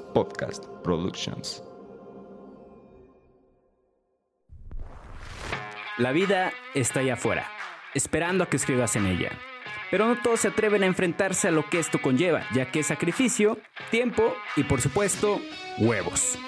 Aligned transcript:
Podcast 0.00 0.64
Productions. 0.82 1.62
La 5.98 6.12
vida 6.12 6.52
está 6.74 7.00
allá 7.00 7.14
afuera, 7.14 7.46
esperando 7.94 8.44
a 8.44 8.48
que 8.48 8.56
escribas 8.56 8.96
en 8.96 9.06
ella. 9.06 9.30
Pero 9.90 10.06
no 10.06 10.20
todos 10.22 10.40
se 10.40 10.48
atreven 10.48 10.82
a 10.82 10.86
enfrentarse 10.86 11.48
a 11.48 11.50
lo 11.50 11.68
que 11.68 11.78
esto 11.78 12.00
conlleva, 12.00 12.46
ya 12.54 12.70
que 12.70 12.80
es 12.80 12.86
sacrificio, 12.86 13.58
tiempo 13.90 14.34
y 14.56 14.64
por 14.64 14.80
supuesto, 14.80 15.40
huevos. 15.78 16.38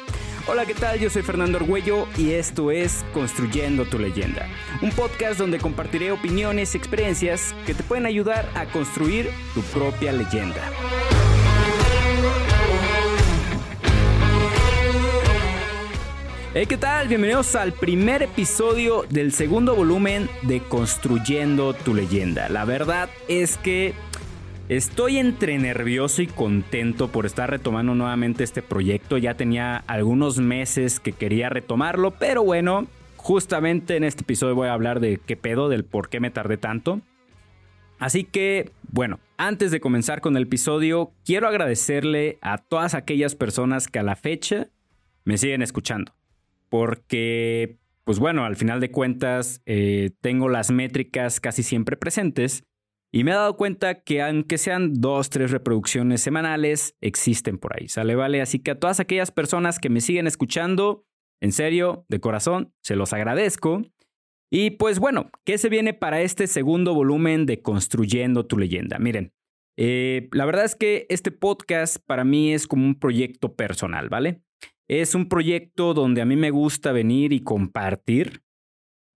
Hola, 0.46 0.66
¿qué 0.66 0.74
tal? 0.74 0.98
Yo 0.98 1.08
soy 1.08 1.22
Fernando 1.22 1.58
Argüello 1.58 2.06
y 2.18 2.32
esto 2.32 2.70
es 2.70 3.04
Construyendo 3.14 3.84
tu 3.84 3.98
leyenda, 3.98 4.46
un 4.82 4.90
podcast 4.90 5.38
donde 5.38 5.58
compartiré 5.58 6.12
opiniones 6.12 6.74
y 6.74 6.78
experiencias 6.78 7.54
que 7.66 7.74
te 7.74 7.82
pueden 7.82 8.06
ayudar 8.06 8.48
a 8.54 8.66
construir 8.66 9.30
tu 9.54 9.62
propia 9.62 10.12
leyenda. 10.12 10.60
Hey, 16.56 16.66
¿qué 16.66 16.76
tal? 16.76 17.08
Bienvenidos 17.08 17.56
al 17.56 17.72
primer 17.72 18.22
episodio 18.22 19.02
del 19.10 19.32
segundo 19.32 19.74
volumen 19.74 20.30
de 20.42 20.60
Construyendo 20.60 21.74
tu 21.74 21.94
leyenda. 21.94 22.48
La 22.48 22.64
verdad 22.64 23.10
es 23.26 23.56
que 23.58 23.92
Estoy 24.68 25.18
entre 25.18 25.58
nervioso 25.58 26.22
y 26.22 26.26
contento 26.26 27.08
por 27.08 27.26
estar 27.26 27.50
retomando 27.50 27.94
nuevamente 27.94 28.44
este 28.44 28.62
proyecto. 28.62 29.18
Ya 29.18 29.34
tenía 29.34 29.76
algunos 29.88 30.38
meses 30.38 31.00
que 31.00 31.12
quería 31.12 31.50
retomarlo, 31.50 32.12
pero 32.12 32.42
bueno, 32.44 32.86
justamente 33.16 33.96
en 33.96 34.04
este 34.04 34.22
episodio 34.22 34.54
voy 34.54 34.68
a 34.68 34.72
hablar 34.72 35.00
de 35.00 35.18
qué 35.18 35.36
pedo, 35.36 35.68
del 35.68 35.84
por 35.84 36.08
qué 36.08 36.18
me 36.18 36.30
tardé 36.30 36.56
tanto. 36.56 37.02
Así 37.98 38.24
que, 38.24 38.70
bueno, 38.90 39.18
antes 39.36 39.70
de 39.70 39.80
comenzar 39.80 40.22
con 40.22 40.34
el 40.36 40.44
episodio, 40.44 41.12
quiero 41.26 41.46
agradecerle 41.46 42.38
a 42.40 42.56
todas 42.56 42.94
aquellas 42.94 43.34
personas 43.34 43.88
que 43.88 43.98
a 43.98 44.02
la 44.02 44.16
fecha 44.16 44.68
me 45.24 45.36
siguen 45.36 45.60
escuchando. 45.60 46.14
Porque, 46.74 47.78
pues 48.02 48.18
bueno, 48.18 48.44
al 48.44 48.56
final 48.56 48.80
de 48.80 48.90
cuentas, 48.90 49.62
eh, 49.64 50.10
tengo 50.20 50.48
las 50.48 50.72
métricas 50.72 51.38
casi 51.38 51.62
siempre 51.62 51.96
presentes 51.96 52.64
y 53.12 53.22
me 53.22 53.30
he 53.30 53.34
dado 53.34 53.56
cuenta 53.56 54.02
que 54.02 54.20
aunque 54.20 54.58
sean 54.58 54.92
dos, 54.94 55.30
tres 55.30 55.52
reproducciones 55.52 56.20
semanales, 56.20 56.96
existen 57.00 57.58
por 57.58 57.76
ahí. 57.76 57.86
¿Sale? 57.86 58.16
Vale. 58.16 58.42
Así 58.42 58.58
que 58.58 58.72
a 58.72 58.80
todas 58.80 58.98
aquellas 58.98 59.30
personas 59.30 59.78
que 59.78 59.88
me 59.88 60.00
siguen 60.00 60.26
escuchando, 60.26 61.06
en 61.40 61.52
serio, 61.52 62.06
de 62.08 62.18
corazón, 62.18 62.74
se 62.82 62.96
los 62.96 63.12
agradezco. 63.12 63.82
Y 64.50 64.70
pues 64.70 64.98
bueno, 64.98 65.30
¿qué 65.44 65.58
se 65.58 65.68
viene 65.68 65.94
para 65.94 66.22
este 66.22 66.48
segundo 66.48 66.92
volumen 66.92 67.46
de 67.46 67.62
Construyendo 67.62 68.46
tu 68.46 68.58
leyenda? 68.58 68.98
Miren, 68.98 69.32
eh, 69.76 70.28
la 70.32 70.44
verdad 70.44 70.64
es 70.64 70.74
que 70.74 71.06
este 71.08 71.30
podcast 71.30 71.98
para 72.04 72.24
mí 72.24 72.52
es 72.52 72.66
como 72.66 72.84
un 72.84 72.98
proyecto 72.98 73.54
personal, 73.54 74.08
¿vale? 74.08 74.42
Es 74.88 75.14
un 75.14 75.28
proyecto 75.28 75.94
donde 75.94 76.20
a 76.20 76.26
mí 76.26 76.36
me 76.36 76.50
gusta 76.50 76.92
venir 76.92 77.32
y 77.32 77.40
compartir 77.40 78.42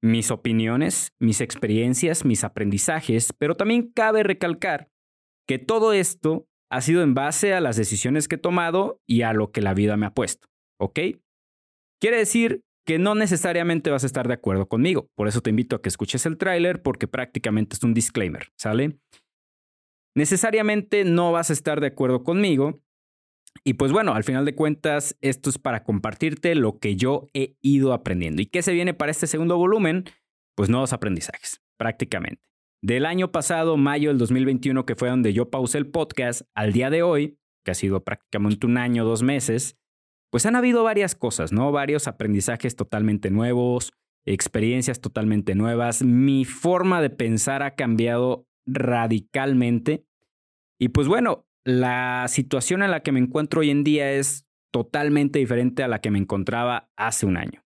mis 0.03 0.31
opiniones, 0.31 1.13
mis 1.19 1.41
experiencias, 1.41 2.25
mis 2.25 2.45
aprendizajes, 2.45 3.33
pero 3.37 3.57
también 3.57 3.91
cabe 3.93 4.23
recalcar 4.23 4.91
que 5.47 5.59
todo 5.59 5.93
esto 5.93 6.47
ha 6.71 6.81
sido 6.81 7.03
en 7.03 7.15
base 7.15 7.55
a 7.55 7.61
las 7.61 7.77
decisiones 7.77 8.29
que 8.29 8.37
he 8.37 8.39
tomado 8.39 9.01
y 9.07 9.23
a 9.23 9.33
lo 9.33 9.51
que 9.51 9.61
la 9.61 9.75
vida 9.75 9.97
me 9.97 10.07
ha 10.07 10.15
puesto, 10.15 10.49
¿ok? 10.79 11.01
Quiere 12.01 12.19
decir 12.19 12.63
que 12.87 12.99
no 12.99 13.15
necesariamente 13.15 13.91
vas 13.91 14.05
a 14.05 14.07
estar 14.07 14.29
de 14.29 14.35
acuerdo 14.35 14.69
conmigo, 14.69 15.09
por 15.17 15.29
eso 15.29 15.41
te 15.41 15.51
invito 15.51 15.77
a 15.77 15.83
que 15.83 15.89
escuches 15.89 16.25
el 16.27 16.39
tráiler 16.39 16.83
porque 16.83 17.09
prácticamente 17.09 17.75
es 17.75 17.83
un 17.83 17.95
disclaimer, 17.95 18.49
¿sale? 18.57 18.99
Necesariamente 20.15 21.05
no 21.05 21.33
vas 21.33 21.51
a 21.51 21.53
estar 21.53 21.81
de 21.81 21.89
acuerdo 21.89 22.23
conmigo, 22.23 22.81
y 23.65 23.75
pues 23.75 23.93
bueno, 23.93 24.15
al 24.15 24.25
final 24.25 24.45
de 24.45 24.55
cuentas, 24.55 25.17
esto 25.21 25.51
es 25.51 25.59
para 25.59 25.85
compartirte 25.85 26.55
lo 26.55 26.79
que 26.79 26.97
yo 26.97 27.27
he 27.35 27.57
ido 27.61 27.93
aprendiendo. 27.93 28.43
¿Y 28.43 28.47
qué 28.47 28.63
se 28.63 28.73
viene 28.73 28.95
para 28.95 29.11
este 29.11 29.27
segundo 29.27 29.57
volumen? 29.57 30.05
Pues 30.55 30.69
nuevos 30.69 30.93
aprendizajes, 30.93 31.61
prácticamente. 31.77 32.43
Del 32.83 33.07
año 33.07 33.33
pasado, 33.33 33.77
mayo 33.77 34.11
del 34.11 34.19
2021, 34.19 34.87
que 34.87 34.95
fue 34.95 35.09
donde 35.09 35.33
yo 35.33 35.51
pausé 35.51 35.79
el 35.79 35.89
podcast, 35.89 36.43
al 36.55 36.73
día 36.73 36.91
de 36.91 37.03
hoy, 37.03 37.39
que 37.65 37.73
ha 37.73 37.75
sido 37.75 38.05
prácticamente 38.05 38.67
un 38.67 38.79
año, 38.79 39.05
dos 39.05 39.23
meses, 39.23 39.77
pues 40.31 40.47
han 40.47 40.57
habido 40.57 40.85
varias 40.85 41.15
cosas, 41.15 41.53
¿no? 41.53 41.73
Varios 41.73 42.07
aprendizajes 42.07 42.77
totalmente 42.77 43.31
nuevos, 43.31 43.93
experiencias 44.27 45.01
totalmente 45.01 45.55
nuevas. 45.55 46.03
Mi 46.03 46.45
forma 46.45 47.01
de 47.01 47.11
pensar 47.11 47.63
ha 47.63 47.75
cambiado 47.75 48.47
radicalmente. 48.67 50.05
Y 50.79 50.91
pues 50.91 51.09
bueno, 51.09 51.48
la 51.69 52.25
situación 52.29 52.83
en 52.83 52.91
la 52.91 53.01
que 53.01 53.13
me 53.13 53.21
encuentro 53.21 53.61
hoy 53.61 53.69
en 53.69 53.85
día 53.85 54.11
es 54.11 54.47
totalmente 54.73 55.39
diferente 55.39 55.83
a 55.83 55.89
la 55.89 56.01
que 56.01 56.11
me 56.11 56.19
encontraba 56.19 56.89
hace 56.97 57.27
un 57.27 57.37
año. 57.37 57.63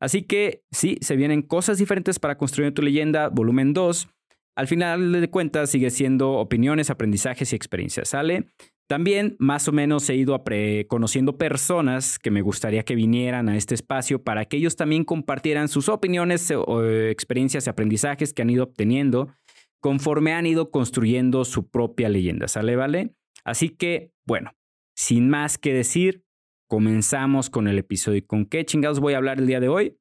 Así 0.00 0.22
que 0.22 0.64
sí, 0.72 0.98
se 1.00 1.14
vienen 1.14 1.40
cosas 1.40 1.78
diferentes 1.78 2.18
para 2.18 2.36
construir 2.36 2.74
tu 2.74 2.82
leyenda, 2.82 3.28
volumen 3.28 3.72
2. 3.72 4.08
Al 4.56 4.66
final 4.66 5.12
de 5.12 5.30
cuentas 5.30 5.70
sigue 5.70 5.90
siendo 5.90 6.32
opiniones, 6.32 6.90
aprendizajes 6.90 7.52
y 7.52 7.56
experiencias, 7.56 8.08
¿sale? 8.08 8.46
También 8.88 9.36
más 9.38 9.68
o 9.68 9.72
menos 9.72 10.10
he 10.10 10.16
ido 10.16 10.42
conociendo 10.88 11.38
personas 11.38 12.18
que 12.18 12.32
me 12.32 12.42
gustaría 12.42 12.82
que 12.82 12.96
vinieran 12.96 13.48
a 13.48 13.56
este 13.56 13.76
espacio 13.76 14.22
para 14.24 14.46
que 14.46 14.56
ellos 14.56 14.74
también 14.74 15.04
compartieran 15.04 15.68
sus 15.68 15.88
opiniones 15.88 16.50
o 16.50 16.84
experiencias 16.84 17.66
y 17.66 17.70
aprendizajes 17.70 18.34
que 18.34 18.42
han 18.42 18.50
ido 18.50 18.64
obteniendo 18.64 19.28
conforme 19.80 20.32
han 20.32 20.46
ido 20.46 20.72
construyendo 20.72 21.44
su 21.44 21.68
propia 21.68 22.08
leyenda, 22.08 22.48
¿sale? 22.48 22.74
¿Vale? 22.74 23.14
Así 23.44 23.70
que, 23.70 24.12
bueno, 24.26 24.52
sin 24.96 25.28
más 25.28 25.58
que 25.58 25.74
decir, 25.74 26.24
comenzamos 26.68 27.50
con 27.50 27.68
el 27.68 27.78
episodio. 27.78 28.26
¿Con 28.26 28.46
qué 28.46 28.64
chingados 28.64 29.00
voy 29.00 29.14
a 29.14 29.18
hablar 29.18 29.38
el 29.38 29.46
día 29.46 29.60
de 29.60 29.68
hoy? 29.68 29.98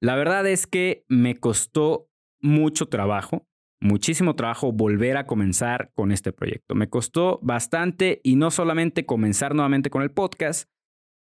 La 0.00 0.16
verdad 0.16 0.46
es 0.46 0.66
que 0.66 1.04
me 1.08 1.36
costó 1.36 2.08
mucho 2.40 2.86
trabajo, 2.86 3.46
muchísimo 3.80 4.36
trabajo 4.36 4.72
volver 4.72 5.16
a 5.16 5.26
comenzar 5.26 5.92
con 5.94 6.12
este 6.12 6.32
proyecto. 6.32 6.74
Me 6.74 6.88
costó 6.88 7.40
bastante 7.42 8.20
y 8.22 8.36
no 8.36 8.50
solamente 8.50 9.06
comenzar 9.06 9.54
nuevamente 9.54 9.90
con 9.90 10.02
el 10.02 10.10
podcast, 10.10 10.68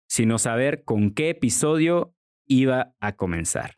sino 0.07 0.37
saber 0.37 0.83
con 0.83 1.11
qué 1.11 1.29
episodio 1.29 2.15
iba 2.47 2.93
a 2.99 3.15
comenzar. 3.15 3.77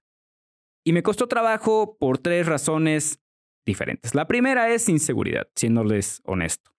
Y 0.84 0.94
me 0.94 1.03
costó 1.03 1.28
trabajo 1.28 1.97
por 1.97 2.18
tres 2.18 2.45
razones 2.45 3.19
diferentes. 3.66 4.13
La 4.16 4.28
primera 4.28 4.69
es 4.69 4.90
inseguridad, 4.90 5.47
siéndoles 5.56 6.22
honesto. 6.25 6.72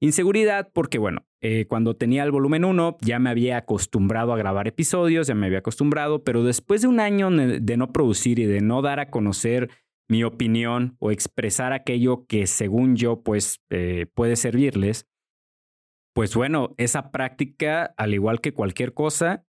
Inseguridad 0.00 0.70
porque, 0.72 0.98
bueno, 0.98 1.26
eh, 1.40 1.66
cuando 1.66 1.96
tenía 1.96 2.22
el 2.22 2.30
volumen 2.30 2.64
1 2.64 2.98
ya 3.00 3.18
me 3.18 3.30
había 3.30 3.56
acostumbrado 3.56 4.32
a 4.32 4.36
grabar 4.36 4.68
episodios, 4.68 5.26
ya 5.26 5.34
me 5.34 5.46
había 5.46 5.58
acostumbrado, 5.58 6.22
pero 6.22 6.44
después 6.44 6.82
de 6.82 6.88
un 6.88 7.00
año 7.00 7.30
de 7.30 7.76
no 7.76 7.92
producir 7.92 8.38
y 8.38 8.44
de 8.44 8.60
no 8.60 8.82
dar 8.82 9.00
a 9.00 9.10
conocer 9.10 9.70
mi 10.08 10.24
opinión 10.24 10.96
o 11.00 11.10
expresar 11.10 11.72
aquello 11.72 12.26
que 12.26 12.46
según 12.46 12.96
yo 12.96 13.22
pues 13.22 13.60
eh, 13.70 14.06
puede 14.14 14.36
servirles, 14.36 15.06
pues 16.14 16.34
bueno, 16.34 16.74
esa 16.78 17.10
práctica, 17.10 17.94
al 17.96 18.14
igual 18.14 18.40
que 18.40 18.52
cualquier 18.52 18.94
cosa, 18.94 19.44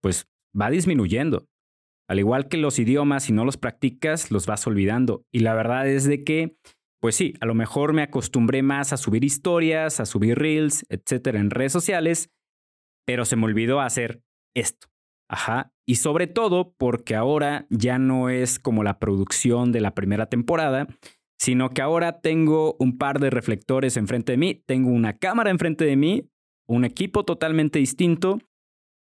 pues 0.00 0.28
va 0.58 0.70
disminuyendo. 0.70 1.46
Al 2.08 2.18
igual 2.18 2.48
que 2.48 2.56
los 2.56 2.78
idiomas, 2.78 3.24
si 3.24 3.32
no 3.32 3.44
los 3.44 3.56
practicas, 3.56 4.30
los 4.30 4.46
vas 4.46 4.66
olvidando. 4.66 5.24
Y 5.32 5.40
la 5.40 5.54
verdad 5.54 5.88
es 5.88 6.04
de 6.04 6.24
que 6.24 6.56
pues 7.02 7.16
sí, 7.16 7.34
a 7.40 7.46
lo 7.46 7.54
mejor 7.56 7.94
me 7.94 8.02
acostumbré 8.02 8.62
más 8.62 8.92
a 8.92 8.96
subir 8.96 9.24
historias, 9.24 9.98
a 9.98 10.06
subir 10.06 10.38
reels, 10.38 10.86
etcétera, 10.88 11.40
en 11.40 11.50
redes 11.50 11.72
sociales, 11.72 12.30
pero 13.04 13.24
se 13.24 13.34
me 13.34 13.46
olvidó 13.46 13.80
hacer 13.80 14.22
esto. 14.54 14.86
Ajá. 15.28 15.72
Y 15.84 15.96
sobre 15.96 16.28
todo 16.28 16.76
porque 16.78 17.16
ahora 17.16 17.66
ya 17.70 17.98
no 17.98 18.28
es 18.28 18.60
como 18.60 18.84
la 18.84 19.00
producción 19.00 19.72
de 19.72 19.80
la 19.80 19.94
primera 19.94 20.26
temporada, 20.26 20.86
sino 21.40 21.70
que 21.70 21.82
ahora 21.82 22.20
tengo 22.20 22.76
un 22.78 22.98
par 22.98 23.18
de 23.18 23.30
reflectores 23.30 23.96
enfrente 23.96 24.32
de 24.32 24.38
mí, 24.38 24.62
tengo 24.64 24.90
una 24.90 25.18
cámara 25.18 25.50
enfrente 25.50 25.84
de 25.84 25.96
mí, 25.96 26.28
un 26.68 26.84
equipo 26.84 27.24
totalmente 27.24 27.80
distinto 27.80 28.38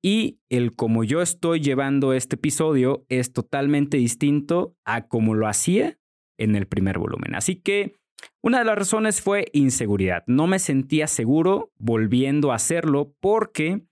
y 0.04 0.40
el 0.50 0.76
como 0.76 1.04
yo 1.04 1.22
estoy 1.22 1.60
llevando 1.60 2.14
este 2.14 2.38
episodio 2.38 3.06
es 3.08 3.34
totalmente 3.34 3.98
distinto 3.98 4.76
a 4.84 5.08
como 5.08 5.36
lo 5.36 5.48
hacía 5.48 6.00
en 6.38 6.56
el 6.56 6.68
primer 6.68 6.98
volumen. 7.00 7.36
Así 7.36 7.56
que 7.56 7.96
una 8.42 8.60
de 8.60 8.66
las 8.66 8.78
razones 8.78 9.22
fue 9.22 9.46
inseguridad. 9.54 10.24
No 10.28 10.48
me 10.48 10.60
sentía 10.60 11.08
seguro 11.08 11.72
volviendo 11.78 12.52
a 12.52 12.56
hacerlo 12.56 13.16
porque, 13.20 13.86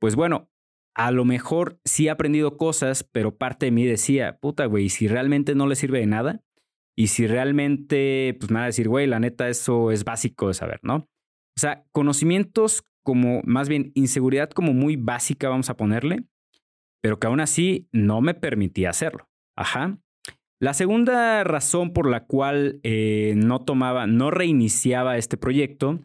pues 0.00 0.16
bueno, 0.16 0.50
a 0.94 1.10
lo 1.10 1.24
mejor 1.24 1.78
sí 1.84 2.06
he 2.06 2.10
aprendido 2.10 2.56
cosas, 2.56 3.04
pero 3.04 3.36
parte 3.36 3.66
de 3.66 3.72
mí 3.72 3.84
decía, 3.84 4.38
puta, 4.38 4.64
güey, 4.66 4.88
si 4.88 5.08
realmente 5.08 5.54
no 5.54 5.66
le 5.66 5.76
sirve 5.76 6.00
de 6.00 6.06
nada, 6.06 6.42
y 6.98 7.08
si 7.08 7.26
realmente, 7.26 8.34
pues 8.40 8.50
me 8.50 8.54
van 8.54 8.64
a 8.64 8.66
decir, 8.66 8.88
güey, 8.88 9.06
la 9.06 9.20
neta, 9.20 9.48
eso 9.50 9.90
es 9.90 10.04
básico 10.04 10.48
de 10.48 10.54
saber, 10.54 10.80
¿no? 10.82 10.96
O 10.96 11.60
sea, 11.60 11.84
conocimientos 11.92 12.84
como, 13.02 13.42
más 13.44 13.68
bien, 13.68 13.92
inseguridad 13.94 14.50
como 14.50 14.72
muy 14.72 14.96
básica, 14.96 15.50
vamos 15.50 15.68
a 15.68 15.76
ponerle, 15.76 16.24
pero 17.02 17.20
que 17.20 17.26
aún 17.26 17.40
así 17.40 17.88
no 17.92 18.22
me 18.22 18.32
permitía 18.32 18.90
hacerlo. 18.90 19.28
Ajá. 19.54 19.98
La 20.58 20.72
segunda 20.72 21.44
razón 21.44 21.92
por 21.92 22.08
la 22.08 22.24
cual 22.24 22.80
eh, 22.82 23.34
no 23.36 23.62
tomaba, 23.62 24.06
no 24.06 24.30
reiniciaba 24.30 25.18
este 25.18 25.36
proyecto 25.36 26.00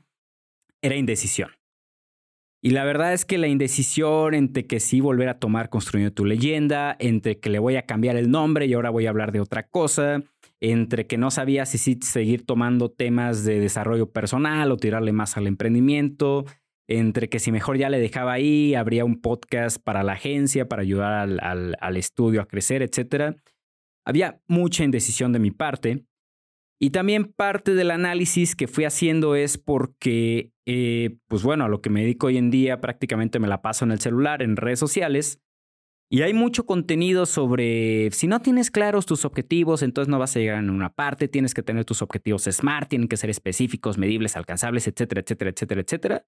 era 0.81 0.97
indecisión. 0.97 1.51
Y 2.63 2.71
la 2.71 2.83
verdad 2.83 3.13
es 3.13 3.25
que 3.25 3.37
la 3.37 3.47
indecisión 3.47 4.33
entre 4.33 4.67
que 4.67 4.79
sí 4.79 4.99
volver 4.99 5.29
a 5.29 5.39
tomar 5.39 5.69
Construyendo 5.69 6.13
tu 6.13 6.25
leyenda, 6.25 6.95
entre 6.99 7.39
que 7.39 7.49
le 7.49 7.59
voy 7.59 7.75
a 7.75 7.85
cambiar 7.85 8.17
el 8.17 8.29
nombre 8.29 8.65
y 8.65 8.73
ahora 8.73 8.91
voy 8.91 9.07
a 9.07 9.09
hablar 9.09 9.31
de 9.31 9.39
otra 9.39 9.67
cosa, 9.67 10.21
entre 10.59 11.07
que 11.07 11.17
no 11.17 11.31
sabía 11.31 11.65
si 11.65 11.79
sí 11.79 11.97
seguir 12.03 12.45
tomando 12.45 12.91
temas 12.91 13.45
de 13.45 13.59
desarrollo 13.59 14.11
personal 14.11 14.71
o 14.71 14.77
tirarle 14.77 15.11
más 15.11 15.37
al 15.37 15.47
emprendimiento, 15.47 16.45
entre 16.87 17.29
que 17.29 17.39
si 17.39 17.51
mejor 17.51 17.77
ya 17.77 17.89
le 17.89 17.99
dejaba 17.99 18.33
ahí, 18.33 18.75
habría 18.75 19.05
un 19.05 19.21
podcast 19.21 19.81
para 19.81 20.03
la 20.03 20.13
agencia, 20.13 20.67
para 20.67 20.83
ayudar 20.83 21.13
al, 21.13 21.75
al 21.79 21.97
estudio 21.97 22.41
a 22.41 22.45
crecer, 22.45 22.83
etc. 22.83 23.37
Había 24.11 24.41
mucha 24.45 24.83
indecisión 24.83 25.31
de 25.31 25.39
mi 25.39 25.51
parte. 25.51 26.05
Y 26.81 26.89
también 26.89 27.31
parte 27.31 27.75
del 27.75 27.91
análisis 27.91 28.57
que 28.57 28.67
fui 28.67 28.83
haciendo 28.83 29.35
es 29.35 29.57
porque, 29.57 30.51
eh, 30.65 31.15
pues 31.29 31.43
bueno, 31.43 31.63
a 31.63 31.69
lo 31.69 31.79
que 31.79 31.89
me 31.89 32.01
dedico 32.01 32.27
hoy 32.27 32.35
en 32.35 32.51
día 32.51 32.81
prácticamente 32.81 33.39
me 33.39 33.47
la 33.47 33.61
paso 33.61 33.85
en 33.85 33.91
el 33.91 34.01
celular, 34.01 34.41
en 34.41 34.57
redes 34.57 34.79
sociales. 34.79 35.39
Y 36.09 36.23
hay 36.23 36.33
mucho 36.33 36.65
contenido 36.65 37.25
sobre 37.25 38.11
si 38.11 38.27
no 38.27 38.41
tienes 38.41 38.69
claros 38.69 39.05
tus 39.05 39.23
objetivos, 39.23 39.81
entonces 39.81 40.09
no 40.09 40.19
vas 40.19 40.35
a 40.35 40.39
llegar 40.39 40.57
en 40.57 40.71
una 40.71 40.93
parte, 40.93 41.29
tienes 41.29 41.53
que 41.53 41.63
tener 41.63 41.85
tus 41.85 42.01
objetivos 42.01 42.43
smart, 42.51 42.89
tienen 42.89 43.07
que 43.07 43.15
ser 43.15 43.29
específicos, 43.29 43.97
medibles, 43.97 44.35
alcanzables, 44.35 44.87
etcétera, 44.87 45.21
etcétera, 45.21 45.51
etcétera, 45.51 45.81
etcétera. 45.81 46.25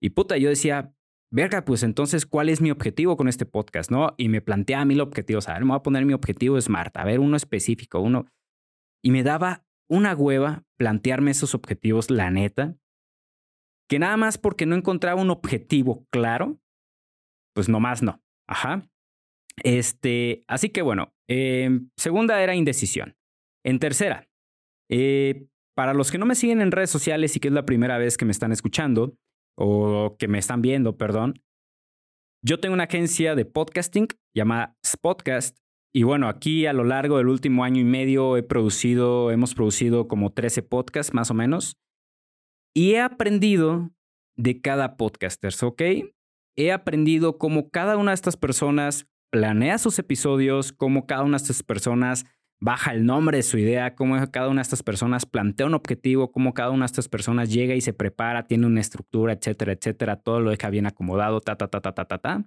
Y 0.00 0.10
puta, 0.10 0.38
yo 0.38 0.48
decía, 0.48 0.92
verga, 1.32 1.64
pues 1.64 1.82
entonces, 1.82 2.26
¿cuál 2.26 2.48
es 2.48 2.60
mi 2.60 2.70
objetivo 2.70 3.16
con 3.16 3.26
este 3.26 3.46
podcast? 3.46 3.90
¿No? 3.90 4.14
Y 4.16 4.28
me 4.28 4.40
planteaba 4.40 4.84
mil 4.84 5.00
objetivos. 5.00 5.48
A 5.48 5.54
ver, 5.54 5.62
me 5.62 5.70
voy 5.70 5.78
a 5.78 5.82
poner 5.82 6.04
mi 6.04 6.12
objetivo 6.12 6.60
smart, 6.60 6.96
a 6.96 7.04
ver, 7.04 7.18
uno 7.18 7.36
específico, 7.36 8.00
uno. 8.00 8.26
Y 9.02 9.10
me 9.10 9.22
daba 9.22 9.64
una 9.90 10.14
hueva 10.14 10.64
plantearme 10.78 11.32
esos 11.32 11.54
objetivos, 11.54 12.10
la 12.10 12.30
neta, 12.30 12.76
que 13.88 13.98
nada 13.98 14.16
más 14.16 14.38
porque 14.38 14.66
no 14.66 14.76
encontraba 14.76 15.20
un 15.20 15.30
objetivo 15.30 16.06
claro, 16.10 16.60
pues 17.54 17.68
nomás 17.68 18.02
no. 18.02 18.22
Ajá. 18.48 18.88
Este, 19.62 20.44
así 20.48 20.70
que 20.70 20.82
bueno, 20.82 21.14
em, 21.28 21.90
segunda 21.96 22.42
era 22.42 22.54
indecisión. 22.54 23.16
En 23.64 23.78
tercera, 23.78 24.28
eh, 24.90 25.46
para 25.74 25.94
los 25.94 26.10
que 26.10 26.18
no 26.18 26.26
me 26.26 26.34
siguen 26.34 26.60
en 26.60 26.72
redes 26.72 26.90
sociales 26.90 27.36
y 27.36 27.40
que 27.40 27.48
es 27.48 27.54
la 27.54 27.66
primera 27.66 27.98
vez 27.98 28.16
que 28.16 28.24
me 28.24 28.32
están 28.32 28.52
escuchando, 28.52 29.16
o 29.56 30.16
que 30.18 30.28
me 30.28 30.38
están 30.38 30.62
viendo, 30.62 30.96
perdón, 30.96 31.42
yo 32.44 32.58
tengo 32.58 32.74
una 32.74 32.84
agencia 32.84 33.34
de 33.34 33.44
podcasting 33.44 34.08
llamada 34.34 34.76
Spotcast 34.84 35.62
y 35.94 36.04
bueno, 36.04 36.28
aquí 36.28 36.66
a 36.66 36.72
lo 36.72 36.84
largo 36.84 37.18
del 37.18 37.28
último 37.28 37.64
año 37.64 37.80
y 37.80 37.84
medio 37.84 38.36
he 38.38 38.42
producido, 38.42 39.30
hemos 39.30 39.54
producido 39.54 40.08
como 40.08 40.32
13 40.32 40.62
podcasts 40.62 41.12
más 41.12 41.30
o 41.30 41.34
menos. 41.34 41.76
Y 42.74 42.92
he 42.92 43.00
aprendido 43.00 43.90
de 44.36 44.62
cada 44.62 44.96
podcaster, 44.96 45.52
¿ok? 45.62 45.82
He 46.56 46.72
aprendido 46.72 47.36
cómo 47.36 47.68
cada 47.68 47.98
una 47.98 48.12
de 48.12 48.16
estas 48.16 48.38
personas 48.38 49.06
planea 49.30 49.76
sus 49.76 49.98
episodios, 49.98 50.72
cómo 50.72 51.06
cada 51.06 51.22
una 51.22 51.36
de 51.36 51.42
estas 51.42 51.62
personas 51.62 52.24
baja 52.62 52.92
el 52.92 53.04
nombre 53.04 53.38
de 53.38 53.42
su 53.42 53.58
idea, 53.58 53.96
cómo 53.96 54.14
cada 54.30 54.48
una 54.48 54.60
de 54.60 54.62
estas 54.62 54.84
personas 54.84 55.26
plantea 55.26 55.66
un 55.66 55.74
objetivo, 55.74 56.30
cómo 56.30 56.54
cada 56.54 56.70
una 56.70 56.84
de 56.84 56.92
estas 56.92 57.08
personas 57.08 57.52
llega 57.52 57.74
y 57.74 57.80
se 57.80 57.92
prepara, 57.92 58.46
tiene 58.46 58.66
una 58.66 58.80
estructura, 58.80 59.32
etcétera, 59.32 59.72
etcétera, 59.72 60.16
todo 60.16 60.40
lo 60.40 60.50
deja 60.50 60.70
bien 60.70 60.86
acomodado, 60.86 61.40
ta, 61.40 61.56
ta, 61.56 61.66
ta, 61.66 61.80
ta, 61.80 61.92
ta, 61.92 62.04
ta, 62.04 62.18
ta 62.18 62.44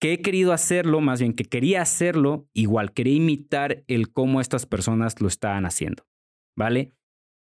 que 0.00 0.12
he 0.12 0.22
querido 0.22 0.52
hacerlo, 0.52 1.00
más 1.00 1.20
bien 1.20 1.32
que 1.32 1.44
quería 1.44 1.82
hacerlo, 1.82 2.48
igual 2.52 2.92
quería 2.92 3.16
imitar 3.16 3.82
el 3.88 4.12
cómo 4.12 4.40
estas 4.40 4.66
personas 4.66 5.20
lo 5.20 5.26
estaban 5.26 5.66
haciendo, 5.66 6.06
¿vale? 6.56 6.92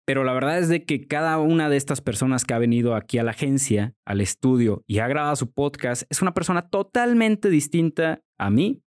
Pero 0.06 0.24
la 0.24 0.32
verdad 0.32 0.58
es 0.58 0.70
de 0.70 0.86
que 0.86 1.06
cada 1.06 1.38
una 1.38 1.68
de 1.68 1.76
estas 1.76 2.00
personas 2.00 2.46
que 2.46 2.54
ha 2.54 2.58
venido 2.58 2.94
aquí 2.94 3.18
a 3.18 3.22
la 3.22 3.32
agencia, 3.32 3.94
al 4.06 4.22
estudio 4.22 4.82
y 4.86 5.00
ha 5.00 5.08
grabado 5.08 5.36
su 5.36 5.52
podcast, 5.52 6.04
es 6.08 6.22
una 6.22 6.32
persona 6.32 6.70
totalmente 6.70 7.50
distinta 7.50 8.22
a 8.38 8.48
mí 8.48 8.82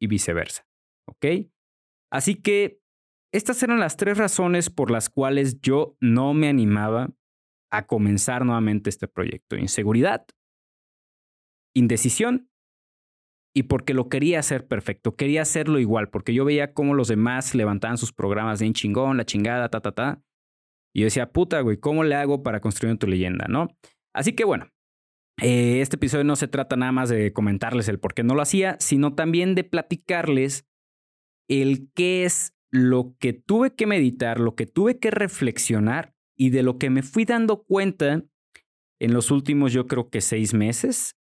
y 0.00 0.06
viceversa, 0.06 0.63
¿ok? 1.06 1.48
Así 2.12 2.36
que 2.36 2.80
estas 3.32 3.62
eran 3.62 3.80
las 3.80 3.96
tres 3.96 4.18
razones 4.18 4.70
por 4.70 4.90
las 4.90 5.08
cuales 5.08 5.60
yo 5.60 5.96
no 6.00 6.34
me 6.34 6.48
animaba 6.48 7.10
a 7.72 7.86
comenzar 7.86 8.44
nuevamente 8.44 8.90
este 8.90 9.08
proyecto. 9.08 9.56
Inseguridad, 9.56 10.24
indecisión 11.74 12.48
y 13.56 13.64
porque 13.64 13.94
lo 13.94 14.08
quería 14.08 14.40
hacer 14.40 14.66
perfecto, 14.66 15.14
quería 15.16 15.42
hacerlo 15.42 15.78
igual, 15.78 16.10
porque 16.10 16.34
yo 16.34 16.44
veía 16.44 16.74
cómo 16.74 16.94
los 16.94 17.08
demás 17.08 17.54
levantaban 17.54 17.98
sus 17.98 18.12
programas 18.12 18.58
de 18.58 18.72
chingón, 18.72 19.16
la 19.16 19.24
chingada, 19.24 19.68
ta, 19.68 19.80
ta, 19.80 19.92
ta. 19.92 20.22
Y 20.92 21.00
yo 21.00 21.06
decía, 21.06 21.32
puta, 21.32 21.60
güey, 21.60 21.78
¿cómo 21.78 22.04
le 22.04 22.14
hago 22.14 22.42
para 22.42 22.60
construir 22.60 22.96
tu 22.98 23.06
leyenda, 23.06 23.46
no? 23.48 23.68
Así 24.12 24.32
que 24.32 24.44
bueno, 24.44 24.68
eh, 25.42 25.80
este 25.80 25.96
episodio 25.96 26.24
no 26.24 26.36
se 26.36 26.48
trata 26.48 26.76
nada 26.76 26.92
más 26.92 27.08
de 27.08 27.32
comentarles 27.32 27.88
el 27.88 27.98
por 27.98 28.14
qué 28.14 28.22
no 28.22 28.34
lo 28.34 28.42
hacía, 28.42 28.76
sino 28.78 29.14
también 29.14 29.54
de 29.54 29.64
platicarles 29.64 30.66
el 31.48 31.90
qué 31.94 32.24
es 32.24 32.54
lo 32.70 33.14
que 33.18 33.32
tuve 33.32 33.74
que 33.74 33.86
meditar, 33.86 34.40
lo 34.40 34.54
que 34.54 34.66
tuve 34.66 34.98
que 34.98 35.10
reflexionar 35.10 36.14
y 36.36 36.50
de 36.50 36.62
lo 36.62 36.78
que 36.78 36.90
me 36.90 37.02
fui 37.02 37.24
dando 37.24 37.62
cuenta 37.62 38.24
en 39.00 39.12
los 39.12 39.30
últimos, 39.30 39.72
yo 39.72 39.86
creo 39.86 40.08
que 40.08 40.20
seis 40.20 40.54
meses, 40.54 41.16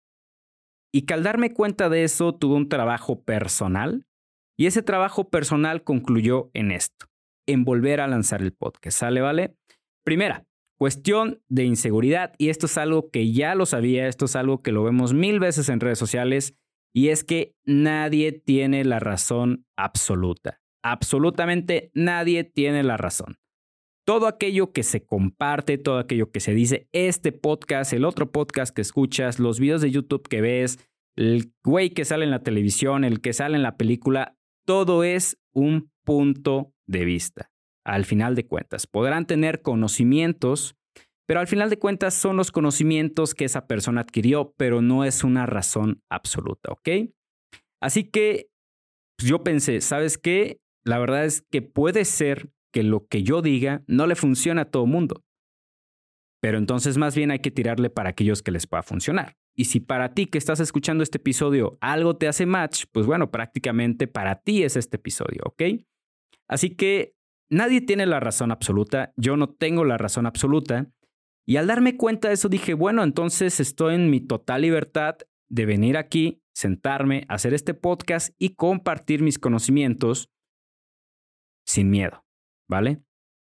y 0.93 1.03
que 1.03 1.13
al 1.13 1.23
darme 1.23 1.53
cuenta 1.53 1.89
de 1.89 2.03
eso 2.03 2.35
tuve 2.35 2.55
un 2.55 2.69
trabajo 2.69 3.23
personal 3.23 4.05
y 4.57 4.65
ese 4.65 4.81
trabajo 4.81 5.29
personal 5.29 5.83
concluyó 5.83 6.49
en 6.53 6.71
esto, 6.71 7.07
en 7.47 7.63
volver 7.63 8.01
a 8.01 8.07
lanzar 8.07 8.41
el 8.41 8.51
podcast. 8.51 8.99
¿Sale, 8.99 9.21
vale? 9.21 9.55
Primera, 10.03 10.45
cuestión 10.77 11.41
de 11.47 11.63
inseguridad 11.63 12.33
y 12.37 12.49
esto 12.49 12.65
es 12.65 12.77
algo 12.77 13.09
que 13.09 13.31
ya 13.31 13.55
lo 13.55 13.65
sabía, 13.65 14.07
esto 14.07 14.25
es 14.25 14.35
algo 14.35 14.61
que 14.61 14.71
lo 14.71 14.83
vemos 14.83 15.13
mil 15.13 15.39
veces 15.39 15.69
en 15.69 15.79
redes 15.79 15.99
sociales 15.99 16.55
y 16.93 17.09
es 17.09 17.23
que 17.23 17.55
nadie 17.65 18.31
tiene 18.31 18.83
la 18.83 18.99
razón 18.99 19.65
absoluta. 19.77 20.61
Absolutamente 20.83 21.91
nadie 21.93 22.43
tiene 22.43 22.83
la 22.83 22.97
razón 22.97 23.37
todo 24.09 24.25
aquello 24.25 24.71
que 24.71 24.81
se 24.81 25.05
comparte, 25.05 25.77
todo 25.77 25.99
aquello 25.99 26.31
que 26.31 26.39
se 26.39 26.55
dice, 26.55 26.89
este 26.93 27.31
podcast, 27.31 27.93
el 27.93 28.05
otro 28.05 28.31
podcast 28.31 28.75
que 28.75 28.81
escuchas, 28.81 29.37
los 29.37 29.59
videos 29.59 29.81
de 29.81 29.91
YouTube 29.91 30.27
que 30.27 30.41
ves, 30.41 30.79
el 31.15 31.53
güey 31.63 31.91
que 31.91 32.05
sale 32.05 32.25
en 32.25 32.31
la 32.31 32.41
televisión, 32.41 33.03
el 33.03 33.21
que 33.21 33.33
sale 33.33 33.55
en 33.55 33.61
la 33.61 33.77
película, 33.77 34.35
todo 34.65 35.03
es 35.03 35.39
un 35.53 35.91
punto 36.05 36.73
de 36.87 37.05
vista. 37.05 37.51
Al 37.85 38.03
final 38.03 38.33
de 38.33 38.47
cuentas, 38.47 38.87
podrán 38.87 39.27
tener 39.27 39.61
conocimientos, 39.61 40.75
pero 41.29 41.41
al 41.41 41.47
final 41.47 41.69
de 41.69 41.77
cuentas 41.77 42.15
son 42.15 42.37
los 42.37 42.51
conocimientos 42.51 43.35
que 43.35 43.45
esa 43.45 43.67
persona 43.67 44.01
adquirió, 44.01 44.55
pero 44.57 44.81
no 44.81 45.05
es 45.05 45.23
una 45.23 45.45
razón 45.45 46.01
absoluta, 46.09 46.71
¿ok? 46.71 47.11
Así 47.79 48.05
que 48.05 48.49
pues, 49.15 49.29
yo 49.29 49.43
pensé, 49.43 49.79
¿sabes 49.81 50.17
qué? 50.17 50.59
La 50.83 50.97
verdad 50.97 51.25
es 51.25 51.43
que 51.51 51.61
puede 51.61 52.05
ser 52.05 52.49
que 52.73 52.81
lo 52.81 53.05
que 53.05 53.21
yo 53.21 53.43
diga 53.43 53.83
no 53.85 54.07
le 54.07 54.15
funciona 54.15 54.63
a 54.63 54.71
todo 54.71 54.87
mundo. 54.87 55.23
Pero 56.41 56.57
entonces 56.57 56.97
más 56.97 57.15
bien 57.15 57.29
hay 57.29 57.41
que 57.41 57.51
tirarle 57.51 57.91
para 57.91 58.09
aquellos 58.09 58.41
que 58.41 58.49
les 58.49 58.65
pueda 58.65 58.81
funcionar. 58.81 59.37
Y 59.55 59.65
si 59.65 59.81
para 59.81 60.15
ti 60.15 60.25
que 60.25 60.39
estás 60.39 60.59
escuchando 60.59 61.03
este 61.03 61.19
episodio 61.19 61.77
algo 61.79 62.17
te 62.17 62.27
hace 62.27 62.47
match, 62.47 62.85
pues 62.91 63.05
bueno, 63.05 63.29
prácticamente 63.29 64.07
para 64.07 64.41
ti 64.41 64.63
es 64.63 64.75
este 64.75 64.97
episodio, 64.97 65.43
¿ok? 65.45 65.61
Así 66.47 66.71
que 66.71 67.13
nadie 67.51 67.81
tiene 67.81 68.07
la 68.07 68.19
razón 68.19 68.51
absoluta, 68.51 69.13
yo 69.15 69.37
no 69.37 69.47
tengo 69.47 69.85
la 69.85 69.99
razón 69.99 70.25
absoluta. 70.25 70.91
Y 71.49 71.57
al 71.57 71.65
darme 71.65 71.97
cuenta 71.97 72.27
de 72.27 72.35
eso 72.35 72.47
dije, 72.47 72.75
bueno, 72.75 73.03
entonces 73.03 73.59
estoy 73.59 73.95
en 73.95 74.11
mi 74.11 74.21
total 74.21 74.61
libertad 74.61 75.17
de 75.49 75.65
venir 75.65 75.97
aquí, 75.97 76.43
sentarme, 76.53 77.25
hacer 77.27 77.55
este 77.55 77.73
podcast 77.73 78.35
y 78.37 78.53
compartir 78.53 79.23
mis 79.23 79.39
conocimientos 79.39 80.29
sin 81.65 81.89
miedo. 81.89 82.23
¿vale? 82.69 83.01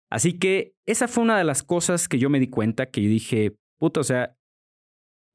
Así 0.09 0.39
que 0.39 0.73
esa 0.87 1.07
fue 1.07 1.23
una 1.23 1.37
de 1.37 1.43
las 1.43 1.63
cosas 1.63 2.07
que 2.07 2.17
yo 2.17 2.29
me 2.29 2.39
di 2.39 2.49
cuenta, 2.49 2.89
que 2.89 3.03
yo 3.03 3.09
dije, 3.09 3.57
puto, 3.77 3.99
o 3.99 4.03
sea, 4.03 4.37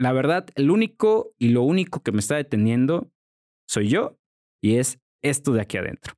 la 0.00 0.12
verdad, 0.12 0.48
el 0.54 0.70
único 0.70 1.34
y 1.38 1.50
lo 1.50 1.62
único 1.62 2.02
que 2.02 2.10
me 2.10 2.18
está 2.20 2.36
deteniendo 2.36 3.12
soy 3.68 3.88
yo 3.88 4.18
y 4.62 4.76
es 4.76 4.98
esto 5.22 5.52
de 5.52 5.60
aquí 5.60 5.76
adentro. 5.76 6.14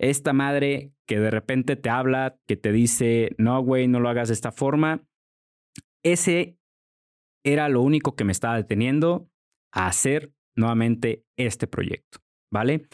Esta 0.00 0.32
madre 0.32 0.92
que 1.06 1.20
de 1.20 1.30
repente 1.30 1.76
te 1.76 1.90
habla, 1.90 2.38
que 2.48 2.56
te 2.56 2.72
dice, 2.72 3.34
no, 3.36 3.62
güey, 3.62 3.86
no 3.86 4.00
lo 4.00 4.08
hagas 4.08 4.28
de 4.28 4.34
esta 4.34 4.50
forma, 4.50 5.04
ese 6.02 6.58
era 7.44 7.68
lo 7.68 7.82
único 7.82 8.14
que 8.14 8.24
me 8.24 8.32
estaba 8.32 8.56
deteniendo 8.56 9.28
a 9.72 9.86
hacer 9.86 10.32
nuevamente 10.56 11.24
este 11.36 11.66
proyecto, 11.66 12.20
¿vale? 12.52 12.86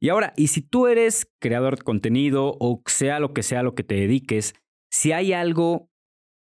Y 0.00 0.10
ahora, 0.10 0.34
y 0.36 0.48
si 0.48 0.60
tú 0.60 0.86
eres 0.86 1.30
creador 1.40 1.78
de 1.78 1.84
contenido 1.84 2.56
o 2.60 2.82
sea 2.86 3.18
lo 3.18 3.32
que 3.32 3.42
sea 3.42 3.62
lo 3.62 3.74
que 3.74 3.82
te 3.82 3.94
dediques, 3.94 4.54
si 4.90 5.12
hay 5.12 5.32
algo 5.32 5.90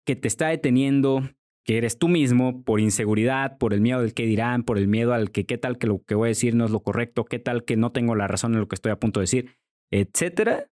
que 0.06 0.16
te 0.16 0.28
está 0.28 0.50
deteniendo, 0.50 1.22
que 1.66 1.78
eres 1.78 1.98
tú 1.98 2.08
mismo 2.08 2.63
por 2.63 2.80
inseguridad, 2.80 3.58
por 3.58 3.74
el 3.74 3.82
miedo 3.82 4.01
del 4.01 4.13
que 4.13 4.25
dirán, 4.25 4.63
por 4.63 4.78
el 4.78 4.88
miedo 4.88 5.13
al 5.13 5.32
que 5.32 5.46
qué 5.46 5.58
tal 5.58 5.78
que 5.78 5.88
lo 5.88 6.04
que 6.04 6.16
voy 6.16 6.28
a 6.28 6.30
decir 6.30 6.56
no 6.56 6.66
es 6.66 6.72
lo 6.72 6.82
correcto, 6.82 7.25
qué 7.25 7.39
tal 7.39 7.63
que 7.63 7.78
no 7.78 7.92
tengo 7.92 8.16
la 8.16 8.28
razón 8.28 8.54
en 8.54 8.60
lo 8.60 8.68
que 8.68 8.75
estoy 8.75 8.92
a 8.92 9.00
punto 9.00 9.20
de 9.20 9.24
decir, 9.24 9.56
etcétera, 9.92 10.70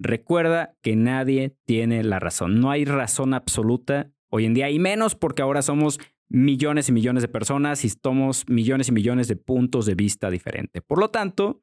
recuerda 0.00 0.76
que 0.82 0.96
nadie 0.96 1.56
tiene 1.64 2.02
la 2.04 2.18
razón. 2.18 2.60
No 2.60 2.70
hay 2.70 2.84
razón 2.84 3.34
absoluta 3.34 4.12
hoy 4.30 4.44
en 4.44 4.54
día 4.54 4.70
y 4.70 4.78
menos 4.78 5.14
porque 5.14 5.42
ahora 5.42 5.62
somos 5.62 5.98
millones 6.28 6.88
y 6.88 6.92
millones 6.92 7.22
de 7.22 7.28
personas 7.28 7.84
y 7.84 7.90
somos 7.90 8.48
millones 8.48 8.88
y 8.88 8.92
millones 8.92 9.28
de 9.28 9.36
puntos 9.36 9.86
de 9.86 9.94
vista 9.94 10.30
diferentes. 10.30 10.82
Por 10.82 10.98
lo 10.98 11.10
tanto, 11.10 11.62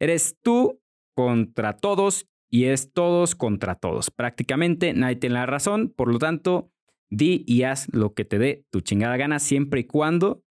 eres 0.00 0.38
tú 0.42 0.80
contra 1.14 1.76
todos 1.76 2.28
y 2.50 2.64
es 2.64 2.92
todos 2.92 3.34
contra 3.34 3.74
todos. 3.74 4.10
Prácticamente 4.10 4.92
nadie 4.92 5.16
tiene 5.16 5.34
la 5.34 5.46
razón, 5.46 5.92
por 5.94 6.12
lo 6.12 6.18
tanto, 6.18 6.70
di 7.10 7.44
y 7.46 7.62
haz 7.64 7.92
lo 7.92 8.14
que 8.14 8.24
te 8.24 8.38
dé 8.38 8.64
tu 8.70 8.80
chingada 8.80 9.16
gana 9.16 9.38
siempre 9.38 9.80
y 9.80 9.84
cuando, 9.84 10.44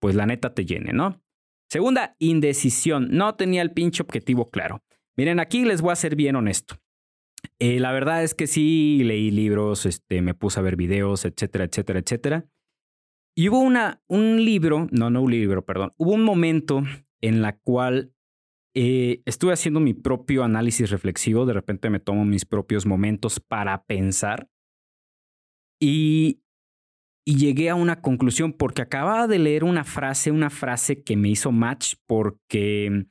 pues 0.00 0.14
la 0.14 0.26
neta 0.26 0.54
te 0.54 0.64
llene, 0.64 0.92
¿no? 0.92 1.22
Segunda, 1.70 2.16
indecisión. 2.18 3.08
No 3.10 3.34
tenía 3.34 3.60
el 3.60 3.72
pinche 3.72 4.02
objetivo 4.02 4.50
claro. 4.50 4.82
Miren, 5.16 5.40
aquí 5.40 5.64
les 5.64 5.82
voy 5.82 5.92
a 5.92 5.96
ser 5.96 6.16
bien 6.16 6.36
honesto. 6.36 6.76
Eh, 7.60 7.80
la 7.80 7.92
verdad 7.92 8.22
es 8.22 8.34
que 8.34 8.46
sí 8.46 9.02
leí 9.04 9.30
libros, 9.30 9.84
este, 9.84 10.22
me 10.22 10.34
puse 10.34 10.60
a 10.60 10.62
ver 10.62 10.76
videos, 10.76 11.24
etcétera, 11.24 11.64
etcétera, 11.64 11.98
etcétera. 11.98 12.46
Y 13.36 13.48
hubo 13.48 13.60
una, 13.60 14.02
un 14.08 14.44
libro, 14.44 14.88
no, 14.90 15.10
no 15.10 15.22
un 15.22 15.30
libro, 15.30 15.64
perdón, 15.64 15.92
hubo 15.96 16.12
un 16.12 16.24
momento 16.24 16.82
en 17.20 17.42
la 17.42 17.58
cual 17.58 18.12
eh, 18.74 19.22
estuve 19.26 19.52
haciendo 19.52 19.80
mi 19.80 19.94
propio 19.94 20.44
análisis 20.44 20.90
reflexivo, 20.90 21.46
de 21.46 21.52
repente 21.52 21.90
me 21.90 22.00
tomo 22.00 22.24
mis 22.24 22.44
propios 22.44 22.86
momentos 22.86 23.40
para 23.40 23.84
pensar 23.84 24.48
y, 25.80 26.42
y 27.24 27.38
llegué 27.38 27.70
a 27.70 27.74
una 27.74 28.00
conclusión 28.00 28.52
porque 28.52 28.82
acababa 28.82 29.26
de 29.26 29.38
leer 29.38 29.64
una 29.64 29.84
frase, 29.84 30.30
una 30.30 30.50
frase 30.50 31.02
que 31.02 31.16
me 31.16 31.28
hizo 31.28 31.50
match 31.50 31.94
porque 32.06 33.06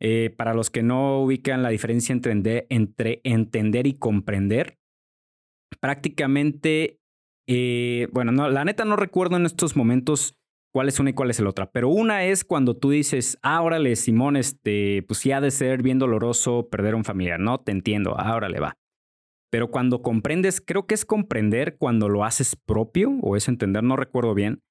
eh, 0.00 0.34
para 0.36 0.54
los 0.54 0.70
que 0.70 0.82
no 0.82 1.20
ubican 1.20 1.62
la 1.62 1.70
diferencia 1.70 2.12
entre, 2.12 3.20
entender 3.24 3.86
y 3.86 3.94
comprender, 3.94 4.78
prácticamente, 5.80 7.00
eh, 7.48 8.08
bueno, 8.12 8.32
no, 8.32 8.48
la 8.48 8.64
neta 8.64 8.84
no 8.84 8.96
recuerdo 8.96 9.36
en 9.36 9.46
estos 9.46 9.76
momentos 9.76 10.36
cuál 10.72 10.88
es 10.88 11.00
una 11.00 11.10
y 11.10 11.14
cuál 11.14 11.30
es 11.30 11.40
el 11.40 11.46
otra, 11.46 11.70
pero 11.70 11.88
una 11.88 12.24
es 12.24 12.44
cuando 12.44 12.76
tú 12.76 12.90
dices, 12.90 13.38
ah, 13.42 13.60
órale, 13.62 13.96
Simón, 13.96 14.36
este, 14.36 15.02
pues 15.08 15.18
sí 15.20 15.32
ha 15.32 15.40
de 15.40 15.50
ser 15.50 15.82
bien 15.82 15.98
doloroso 15.98 16.68
perder 16.70 16.94
a 16.94 16.98
un 16.98 17.04
familiar, 17.04 17.40
¿no? 17.40 17.58
Te 17.58 17.72
entiendo, 17.72 18.14
ah, 18.16 18.48
le 18.48 18.60
va. 18.60 18.76
Pero 19.50 19.70
cuando 19.70 20.02
comprendes, 20.02 20.60
creo 20.60 20.86
que 20.86 20.94
es 20.94 21.04
comprender 21.04 21.76
cuando 21.78 22.08
lo 22.08 22.24
haces 22.24 22.54
propio 22.54 23.10
o 23.22 23.34
es 23.34 23.48
entender, 23.48 23.82
no 23.82 23.96
recuerdo 23.96 24.34
bien, 24.34 24.62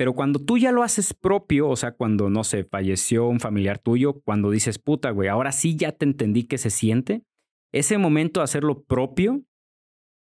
pero 0.00 0.14
cuando 0.14 0.38
tú 0.38 0.56
ya 0.56 0.72
lo 0.72 0.82
haces 0.82 1.12
propio, 1.12 1.68
o 1.68 1.76
sea, 1.76 1.92
cuando, 1.92 2.30
no 2.30 2.42
sé, 2.42 2.64
falleció 2.64 3.28
un 3.28 3.38
familiar 3.38 3.78
tuyo, 3.78 4.22
cuando 4.22 4.50
dices, 4.50 4.78
puta, 4.78 5.10
güey, 5.10 5.28
ahora 5.28 5.52
sí 5.52 5.76
ya 5.76 5.92
te 5.92 6.06
entendí 6.06 6.44
que 6.44 6.56
se 6.56 6.70
siente, 6.70 7.22
ese 7.70 7.98
momento 7.98 8.40
de 8.40 8.44
hacerlo 8.44 8.82
propio 8.84 9.42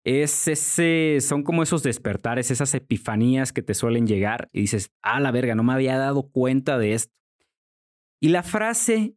es 0.05 0.49
ese, 0.49 1.19
son 1.21 1.45
como 1.45 1.63
esos 1.63 1.85
despertares, 1.85 2.51
esas 2.51 2.75
epifanías 2.75 3.53
que 3.53 3.63
te 3.63 3.75
suelen 3.75 4.09
llegar 4.09 4.49
y 4.53 4.63
dices, 4.63 4.91
ah, 5.03 5.21
la 5.21 5.31
verga, 5.31 5.55
no 5.55 5.63
me 5.63 5.73
había 5.73 5.97
dado 5.99 6.29
cuenta 6.29 6.77
de 6.77 6.95
esto. 6.95 7.15
Y 8.21 8.31
la 8.31 8.43
frase 8.43 9.15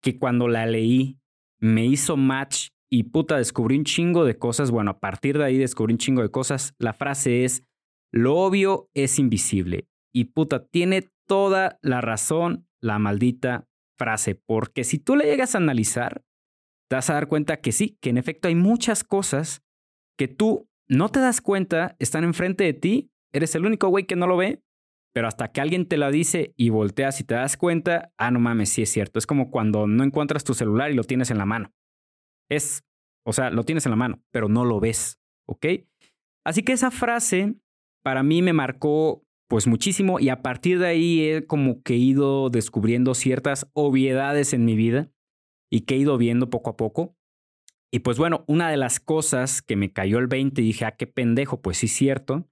que 0.00 0.16
cuando 0.16 0.46
la 0.46 0.64
leí 0.64 1.18
me 1.58 1.84
hizo 1.86 2.16
match 2.16 2.68
y 2.88 3.02
puta, 3.02 3.38
descubrí 3.38 3.78
un 3.78 3.84
chingo 3.84 4.24
de 4.24 4.38
cosas, 4.38 4.70
bueno, 4.70 4.92
a 4.92 5.00
partir 5.00 5.38
de 5.38 5.44
ahí 5.44 5.58
descubrí 5.58 5.94
un 5.94 5.98
chingo 5.98 6.22
de 6.22 6.30
cosas, 6.30 6.72
la 6.78 6.92
frase 6.92 7.44
es, 7.44 7.64
lo 8.12 8.36
obvio 8.36 8.90
es 8.94 9.18
invisible. 9.18 9.88
Y 10.12 10.26
puta, 10.26 10.66
tiene 10.66 11.08
toda 11.26 11.78
la 11.82 12.00
razón 12.00 12.66
la 12.80 12.98
maldita 12.98 13.68
frase, 13.98 14.34
porque 14.34 14.84
si 14.84 14.98
tú 14.98 15.14
le 15.14 15.26
llegas 15.26 15.54
a 15.54 15.58
analizar, 15.58 16.22
te 16.88 16.96
vas 16.96 17.10
a 17.10 17.14
dar 17.14 17.28
cuenta 17.28 17.60
que 17.60 17.72
sí, 17.72 17.98
que 18.00 18.10
en 18.10 18.18
efecto 18.18 18.48
hay 18.48 18.54
muchas 18.54 19.04
cosas 19.04 19.62
que 20.18 20.26
tú 20.26 20.68
no 20.88 21.10
te 21.10 21.20
das 21.20 21.40
cuenta, 21.40 21.94
están 21.98 22.24
enfrente 22.24 22.64
de 22.64 22.72
ti, 22.72 23.10
eres 23.32 23.54
el 23.54 23.64
único 23.64 23.88
güey 23.88 24.06
que 24.06 24.16
no 24.16 24.26
lo 24.26 24.36
ve, 24.36 24.62
pero 25.12 25.28
hasta 25.28 25.52
que 25.52 25.60
alguien 25.60 25.86
te 25.86 25.96
la 25.96 26.10
dice 26.10 26.52
y 26.56 26.70
volteas 26.70 27.20
y 27.20 27.24
te 27.24 27.34
das 27.34 27.56
cuenta, 27.56 28.12
ah, 28.16 28.30
no 28.30 28.40
mames, 28.40 28.70
sí 28.70 28.82
es 28.82 28.90
cierto. 28.90 29.18
Es 29.18 29.26
como 29.26 29.50
cuando 29.50 29.86
no 29.86 30.02
encuentras 30.02 30.44
tu 30.44 30.54
celular 30.54 30.90
y 30.90 30.94
lo 30.94 31.04
tienes 31.04 31.30
en 31.30 31.38
la 31.38 31.46
mano. 31.46 31.72
Es, 32.48 32.84
o 33.24 33.32
sea, 33.32 33.50
lo 33.50 33.64
tienes 33.64 33.86
en 33.86 33.90
la 33.90 33.96
mano, 33.96 34.22
pero 34.32 34.48
no 34.48 34.64
lo 34.64 34.80
ves, 34.80 35.20
¿ok? 35.46 35.66
Así 36.44 36.62
que 36.62 36.72
esa 36.72 36.90
frase 36.90 37.54
para 38.02 38.22
mí 38.22 38.42
me 38.42 38.52
marcó 38.52 39.24
pues 39.48 39.66
muchísimo 39.66 40.20
y 40.20 40.28
a 40.28 40.42
partir 40.42 40.78
de 40.78 40.86
ahí 40.86 41.28
he 41.28 41.46
como 41.46 41.82
que 41.82 41.96
ido 41.96 42.50
descubriendo 42.50 43.14
ciertas 43.14 43.68
obviedades 43.72 44.52
en 44.52 44.64
mi 44.64 44.76
vida 44.76 45.10
y 45.70 45.82
que 45.82 45.94
he 45.94 45.98
ido 45.98 46.16
viendo 46.18 46.50
poco 46.50 46.70
a 46.70 46.76
poco. 46.76 47.16
Y 47.92 48.00
pues 48.00 48.18
bueno, 48.18 48.44
una 48.46 48.70
de 48.70 48.76
las 48.76 49.00
cosas 49.00 49.62
que 49.62 49.74
me 49.74 49.92
cayó 49.92 50.18
el 50.18 50.28
20 50.28 50.62
y 50.62 50.64
dije, 50.64 50.84
ah, 50.84 50.96
qué 50.96 51.08
pendejo, 51.08 51.60
pues 51.60 51.78
sí 51.78 51.88
cierto, 51.88 52.48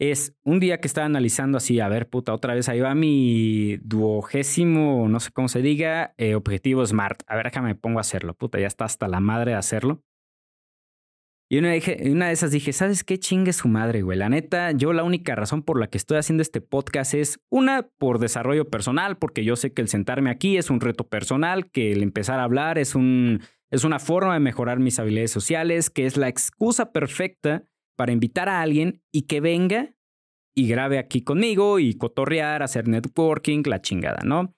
es 0.00 0.36
un 0.42 0.60
día 0.60 0.80
que 0.80 0.88
estaba 0.88 1.06
analizando 1.06 1.58
así, 1.58 1.78
a 1.80 1.88
ver, 1.88 2.08
puta, 2.08 2.34
otra 2.34 2.54
vez 2.54 2.68
ahí 2.68 2.80
va 2.80 2.94
mi 2.94 3.76
duogésimo, 3.78 5.08
no 5.08 5.20
sé 5.20 5.30
cómo 5.30 5.48
se 5.48 5.62
diga, 5.62 6.14
eh, 6.16 6.34
objetivo 6.34 6.84
SMART. 6.84 7.22
A 7.26 7.36
ver, 7.36 7.46
déjame 7.46 7.68
me 7.68 7.74
pongo 7.74 7.98
a 7.98 8.00
hacerlo, 8.00 8.34
puta, 8.34 8.58
ya 8.58 8.66
está 8.66 8.84
hasta 8.84 9.06
la 9.08 9.20
madre 9.20 9.52
de 9.52 9.56
hacerlo. 9.58 10.02
Y 11.54 11.58
una, 11.58 11.72
una 12.10 12.26
de 12.26 12.32
esas 12.32 12.50
dije, 12.50 12.72
¿sabes 12.72 13.04
qué 13.04 13.16
chingue 13.16 13.52
su 13.52 13.68
madre, 13.68 14.02
güey? 14.02 14.18
La 14.18 14.28
neta, 14.28 14.72
yo 14.72 14.92
la 14.92 15.04
única 15.04 15.36
razón 15.36 15.62
por 15.62 15.78
la 15.78 15.86
que 15.86 15.98
estoy 15.98 16.18
haciendo 16.18 16.42
este 16.42 16.60
podcast 16.60 17.14
es 17.14 17.38
una 17.48 17.86
por 17.96 18.18
desarrollo 18.18 18.68
personal, 18.68 19.18
porque 19.18 19.44
yo 19.44 19.54
sé 19.54 19.72
que 19.72 19.80
el 19.80 19.86
sentarme 19.86 20.30
aquí 20.30 20.56
es 20.56 20.68
un 20.68 20.80
reto 20.80 21.06
personal, 21.06 21.70
que 21.70 21.92
el 21.92 22.02
empezar 22.02 22.40
a 22.40 22.42
hablar 22.42 22.76
es, 22.76 22.96
un, 22.96 23.40
es 23.70 23.84
una 23.84 24.00
forma 24.00 24.34
de 24.34 24.40
mejorar 24.40 24.80
mis 24.80 24.98
habilidades 24.98 25.30
sociales, 25.30 25.90
que 25.90 26.06
es 26.06 26.16
la 26.16 26.26
excusa 26.26 26.90
perfecta 26.90 27.62
para 27.96 28.10
invitar 28.10 28.48
a 28.48 28.60
alguien 28.60 29.00
y 29.12 29.28
que 29.28 29.40
venga 29.40 29.94
y 30.56 30.66
grabe 30.66 30.98
aquí 30.98 31.22
conmigo 31.22 31.78
y 31.78 31.94
cotorrear, 31.94 32.64
hacer 32.64 32.88
networking, 32.88 33.62
la 33.66 33.80
chingada, 33.80 34.22
¿no? 34.24 34.56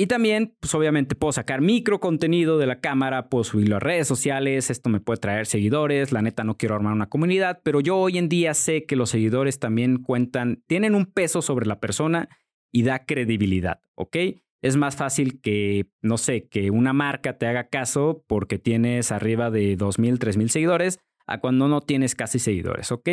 Y 0.00 0.06
también, 0.06 0.54
pues 0.60 0.72
obviamente 0.76 1.16
puedo 1.16 1.32
sacar 1.32 1.60
micro 1.60 1.98
contenido 1.98 2.56
de 2.56 2.68
la 2.68 2.78
cámara, 2.78 3.28
puedo 3.28 3.42
subirlo 3.42 3.76
a 3.76 3.80
redes 3.80 4.06
sociales, 4.06 4.70
esto 4.70 4.88
me 4.90 5.00
puede 5.00 5.18
traer 5.18 5.46
seguidores, 5.46 6.12
la 6.12 6.22
neta 6.22 6.44
no 6.44 6.56
quiero 6.56 6.76
armar 6.76 6.92
una 6.92 7.08
comunidad, 7.08 7.60
pero 7.64 7.80
yo 7.80 7.96
hoy 7.96 8.16
en 8.16 8.28
día 8.28 8.54
sé 8.54 8.86
que 8.86 8.94
los 8.94 9.10
seguidores 9.10 9.58
también 9.58 9.98
cuentan, 9.98 10.62
tienen 10.68 10.94
un 10.94 11.06
peso 11.06 11.42
sobre 11.42 11.66
la 11.66 11.80
persona 11.80 12.28
y 12.72 12.84
da 12.84 13.06
credibilidad, 13.06 13.80
¿ok? 13.96 14.16
Es 14.62 14.76
más 14.76 14.94
fácil 14.94 15.40
que, 15.40 15.90
no 16.00 16.16
sé, 16.16 16.46
que 16.46 16.70
una 16.70 16.92
marca 16.92 17.36
te 17.36 17.46
haga 17.46 17.68
caso 17.68 18.22
porque 18.28 18.60
tienes 18.60 19.10
arriba 19.10 19.50
de 19.50 19.76
2.000, 19.76 20.18
3.000 20.18 20.48
seguidores 20.48 21.00
a 21.26 21.40
cuando 21.40 21.66
no 21.66 21.80
tienes 21.80 22.14
casi 22.14 22.38
seguidores, 22.38 22.92
¿ok? 22.92 23.08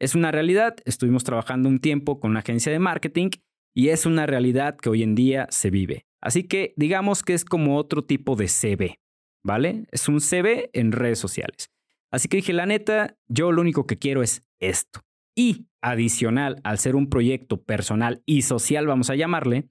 Es 0.00 0.14
una 0.14 0.32
realidad, 0.32 0.76
estuvimos 0.86 1.22
trabajando 1.22 1.68
un 1.68 1.80
tiempo 1.80 2.18
con 2.18 2.30
una 2.30 2.40
agencia 2.40 2.72
de 2.72 2.78
marketing 2.78 3.28
y 3.74 3.88
es 3.88 4.06
una 4.06 4.24
realidad 4.24 4.76
que 4.76 4.88
hoy 4.88 5.02
en 5.02 5.14
día 5.14 5.48
se 5.50 5.68
vive. 5.70 6.06
Así 6.24 6.44
que 6.44 6.72
digamos 6.78 7.22
que 7.22 7.34
es 7.34 7.44
como 7.44 7.76
otro 7.76 8.02
tipo 8.02 8.34
de 8.34 8.48
CV, 8.48 8.98
¿vale? 9.44 9.86
Es 9.92 10.08
un 10.08 10.22
CV 10.22 10.70
en 10.72 10.90
redes 10.90 11.18
sociales. 11.18 11.70
Así 12.10 12.28
que 12.28 12.38
dije, 12.38 12.54
la 12.54 12.64
neta, 12.64 13.18
yo 13.28 13.52
lo 13.52 13.60
único 13.60 13.86
que 13.86 13.98
quiero 13.98 14.22
es 14.22 14.42
esto. 14.58 15.00
Y 15.36 15.66
adicional, 15.82 16.60
al 16.64 16.78
ser 16.78 16.96
un 16.96 17.10
proyecto 17.10 17.62
personal 17.62 18.22
y 18.24 18.42
social, 18.42 18.86
vamos 18.86 19.10
a 19.10 19.16
llamarle, 19.16 19.68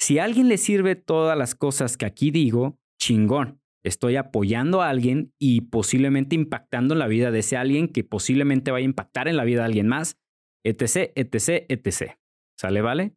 si 0.00 0.18
a 0.18 0.24
alguien 0.24 0.48
le 0.48 0.56
sirve 0.56 0.96
todas 0.96 1.36
las 1.36 1.54
cosas 1.54 1.98
que 1.98 2.06
aquí 2.06 2.30
digo, 2.30 2.78
chingón. 2.98 3.60
Estoy 3.84 4.16
apoyando 4.16 4.80
a 4.80 4.88
alguien 4.88 5.34
y 5.38 5.62
posiblemente 5.62 6.36
impactando 6.36 6.94
en 6.94 7.00
la 7.00 7.06
vida 7.08 7.30
de 7.30 7.40
ese 7.40 7.58
alguien 7.58 7.88
que 7.88 8.02
posiblemente 8.02 8.70
vaya 8.70 8.84
a 8.84 8.86
impactar 8.86 9.28
en 9.28 9.36
la 9.36 9.44
vida 9.44 9.60
de 9.60 9.66
alguien 9.66 9.88
más, 9.88 10.16
etc, 10.64 11.12
etc, 11.16 11.66
etc. 11.68 12.12
¿Sale, 12.56 12.80
vale? 12.80 13.16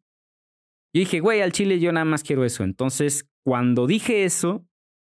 Y 0.96 1.00
dije, 1.00 1.20
güey, 1.20 1.42
al 1.42 1.52
chile 1.52 1.78
yo 1.78 1.92
nada 1.92 2.06
más 2.06 2.22
quiero 2.22 2.42
eso. 2.46 2.64
Entonces, 2.64 3.28
cuando 3.44 3.86
dije 3.86 4.24
eso, 4.24 4.66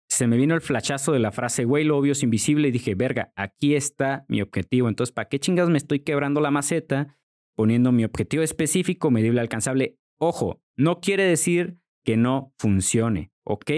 se 0.09 0.27
me 0.27 0.35
vino 0.35 0.53
el 0.53 0.59
flachazo 0.59 1.13
de 1.13 1.19
la 1.19 1.31
frase, 1.31 1.63
güey, 1.63 1.85
lo 1.85 1.97
obvio 1.97 2.11
es 2.11 2.21
invisible. 2.21 2.67
Y 2.67 2.71
dije, 2.71 2.95
verga, 2.95 3.31
aquí 3.37 3.75
está 3.75 4.25
mi 4.27 4.41
objetivo. 4.41 4.89
Entonces, 4.89 5.13
¿para 5.13 5.29
qué 5.29 5.39
chingas 5.39 5.69
me 5.69 5.77
estoy 5.77 6.01
quebrando 6.01 6.41
la 6.41 6.51
maceta 6.51 7.17
poniendo 7.55 7.93
mi 7.93 8.03
objetivo 8.03 8.43
específico, 8.43 9.09
medible, 9.09 9.39
alcanzable? 9.39 9.97
Ojo, 10.17 10.61
no 10.75 10.99
quiere 10.99 11.23
decir 11.23 11.77
que 12.03 12.17
no 12.17 12.53
funcione, 12.57 13.31
¿ok? 13.45 13.71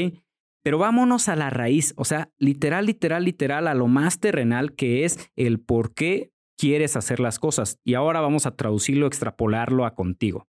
Pero 0.64 0.80
vámonos 0.80 1.30
a 1.30 1.36
la 1.36 1.52
raíz, 1.52 1.94
o 1.98 2.04
sea, 2.04 2.32
literal, 2.40 2.88
literal, 2.88 3.26
literal, 3.26 3.68
a 3.68 3.76
lo 3.76 3.86
más 3.86 4.20
terrenal 4.20 4.74
que 4.74 5.06
es 5.06 5.30
el 5.36 5.60
por 5.60 5.94
qué 5.94 6.32
quieres 6.58 6.96
hacer 6.96 7.20
las 7.20 7.38
cosas. 7.38 7.78
Y 7.84 7.94
ahora 7.94 8.22
vamos 8.22 8.48
a 8.48 8.56
traducirlo, 8.56 9.06
extrapolarlo 9.06 9.86
a 9.86 9.94
contigo. 9.94 10.48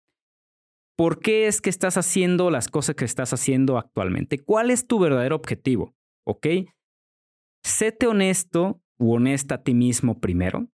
¿Por 0.97 1.19
qué 1.19 1.45
es 1.45 1.61
que 1.61 1.69
estás 1.69 1.95
haciendo 1.95 2.49
las 2.49 2.69
cosas 2.69 2.95
que 2.95 3.05
estás 3.05 3.31
haciendo 3.31 3.77
actualmente? 3.77 4.39
¿Cuál 4.39 4.71
es 4.71 4.87
tu 4.87 4.97
verdadero 4.97 5.35
objetivo? 5.35 5.95
¿Ok? 6.25 6.47
Séte 7.63 8.07
honesto 8.07 8.81
u 8.97 9.13
honesta 9.13 9.55
a 9.55 9.63
ti 9.63 9.75
mismo 9.75 10.19
primero, 10.19 10.67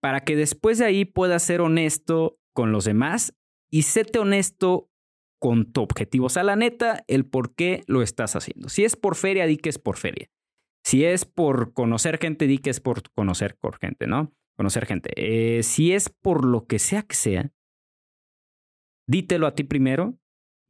para 0.00 0.20
que 0.20 0.36
después 0.36 0.78
de 0.78 0.84
ahí 0.84 1.04
puedas 1.04 1.42
ser 1.42 1.62
honesto 1.62 2.38
con 2.54 2.70
los 2.70 2.84
demás 2.84 3.34
y 3.72 3.82
séte 3.82 4.20
honesto 4.20 4.88
con 5.40 5.72
tu 5.72 5.82
objetivo. 5.82 6.26
O 6.26 6.30
sea, 6.30 6.44
la 6.44 6.54
neta, 6.54 7.02
el 7.08 7.26
por 7.26 7.56
qué 7.56 7.82
lo 7.88 8.02
estás 8.02 8.36
haciendo. 8.36 8.68
Si 8.68 8.84
es 8.84 8.94
por 8.94 9.16
feria, 9.16 9.46
di 9.46 9.56
que 9.56 9.68
es 9.68 9.80
por 9.80 9.96
feria. 9.96 10.30
Si 10.84 11.04
es 11.04 11.24
por 11.24 11.72
conocer 11.72 12.18
gente, 12.18 12.46
di 12.46 12.58
que 12.58 12.70
es 12.70 12.78
por 12.78 13.02
conocer 13.10 13.58
gente, 13.80 14.06
¿no? 14.06 14.32
Conocer 14.56 14.86
gente. 14.86 15.10
Eh, 15.16 15.64
si 15.64 15.92
es 15.92 16.08
por 16.08 16.44
lo 16.44 16.66
que 16.66 16.78
sea 16.78 17.02
que 17.02 17.16
sea, 17.16 17.52
dítelo 19.08 19.46
a 19.46 19.54
ti 19.54 19.64
primero 19.64 20.18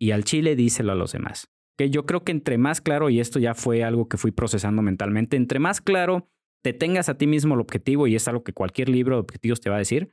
y 0.01 0.11
al 0.11 0.25
chile 0.25 0.57
díselo 0.57 0.93
a 0.93 0.97
los 0.97 1.13
demás. 1.13 1.49
Que 1.79 1.91
yo 1.91 2.07
creo 2.07 2.25
que 2.25 2.33
entre 2.33 2.59
más 2.59 2.81
claro, 2.81 3.11
y 3.11 3.21
esto 3.21 3.39
ya 3.39 3.55
fue 3.55 3.85
algo 3.85 4.09
que 4.09 4.17
fui 4.17 4.31
procesando 4.31 4.83
mentalmente, 4.83 5.37
entre 5.37 5.59
más 5.59 5.81
claro 5.81 6.29
te 6.63 6.73
tengas 6.73 7.09
a 7.09 7.17
ti 7.17 7.29
mismo 7.29 7.55
el 7.55 7.61
objetivo, 7.61 8.09
y 8.09 8.17
es 8.17 8.27
algo 8.27 8.43
que 8.43 8.53
cualquier 8.53 8.89
libro 8.89 9.15
de 9.15 9.21
objetivos 9.21 9.61
te 9.61 9.71
va 9.71 9.77
a 9.77 9.79
decir, 9.79 10.11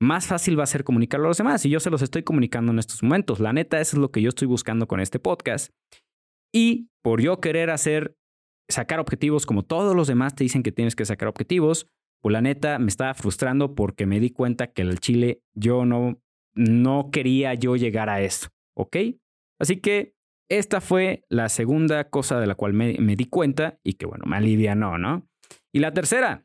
más 0.00 0.26
fácil 0.26 0.58
va 0.58 0.62
a 0.62 0.66
ser 0.66 0.82
comunicarlo 0.82 1.26
a 1.26 1.28
los 1.28 1.36
demás. 1.36 1.66
Y 1.66 1.68
yo 1.68 1.78
se 1.78 1.90
los 1.90 2.00
estoy 2.00 2.22
comunicando 2.22 2.72
en 2.72 2.78
estos 2.78 3.02
momentos. 3.02 3.38
La 3.38 3.52
neta, 3.52 3.80
eso 3.80 3.96
es 3.96 4.00
lo 4.00 4.10
que 4.10 4.22
yo 4.22 4.30
estoy 4.30 4.48
buscando 4.48 4.88
con 4.88 5.00
este 5.00 5.18
podcast. 5.18 5.74
Y 6.54 6.88
por 7.02 7.20
yo 7.20 7.40
querer 7.40 7.68
hacer, 7.68 8.16
sacar 8.68 8.98
objetivos 8.98 9.44
como 9.44 9.62
todos 9.62 9.94
los 9.94 10.08
demás 10.08 10.34
te 10.34 10.44
dicen 10.44 10.62
que 10.62 10.72
tienes 10.72 10.96
que 10.96 11.04
sacar 11.04 11.28
objetivos, 11.28 11.86
pues 12.22 12.32
la 12.32 12.40
neta 12.40 12.78
me 12.78 12.88
estaba 12.88 13.12
frustrando 13.12 13.74
porque 13.74 14.06
me 14.06 14.20
di 14.20 14.30
cuenta 14.30 14.68
que 14.68 14.82
el 14.82 15.00
Chile 15.00 15.42
yo 15.54 15.84
no, 15.84 16.18
no 16.54 17.10
quería 17.10 17.54
yo 17.54 17.76
llegar 17.76 18.08
a 18.08 18.20
eso. 18.20 18.48
¿Ok? 18.76 18.96
Así 19.58 19.76
que 19.76 20.14
esta 20.48 20.80
fue 20.80 21.24
la 21.28 21.48
segunda 21.48 22.08
cosa 22.10 22.40
de 22.40 22.46
la 22.46 22.54
cual 22.54 22.72
me, 22.72 22.96
me 22.98 23.16
di 23.16 23.26
cuenta 23.26 23.78
y 23.84 23.94
que 23.94 24.06
bueno, 24.06 24.24
me 24.26 24.36
alivianó, 24.36 24.98
¿no? 24.98 25.28
Y 25.72 25.80
la 25.80 25.92
tercera, 25.92 26.44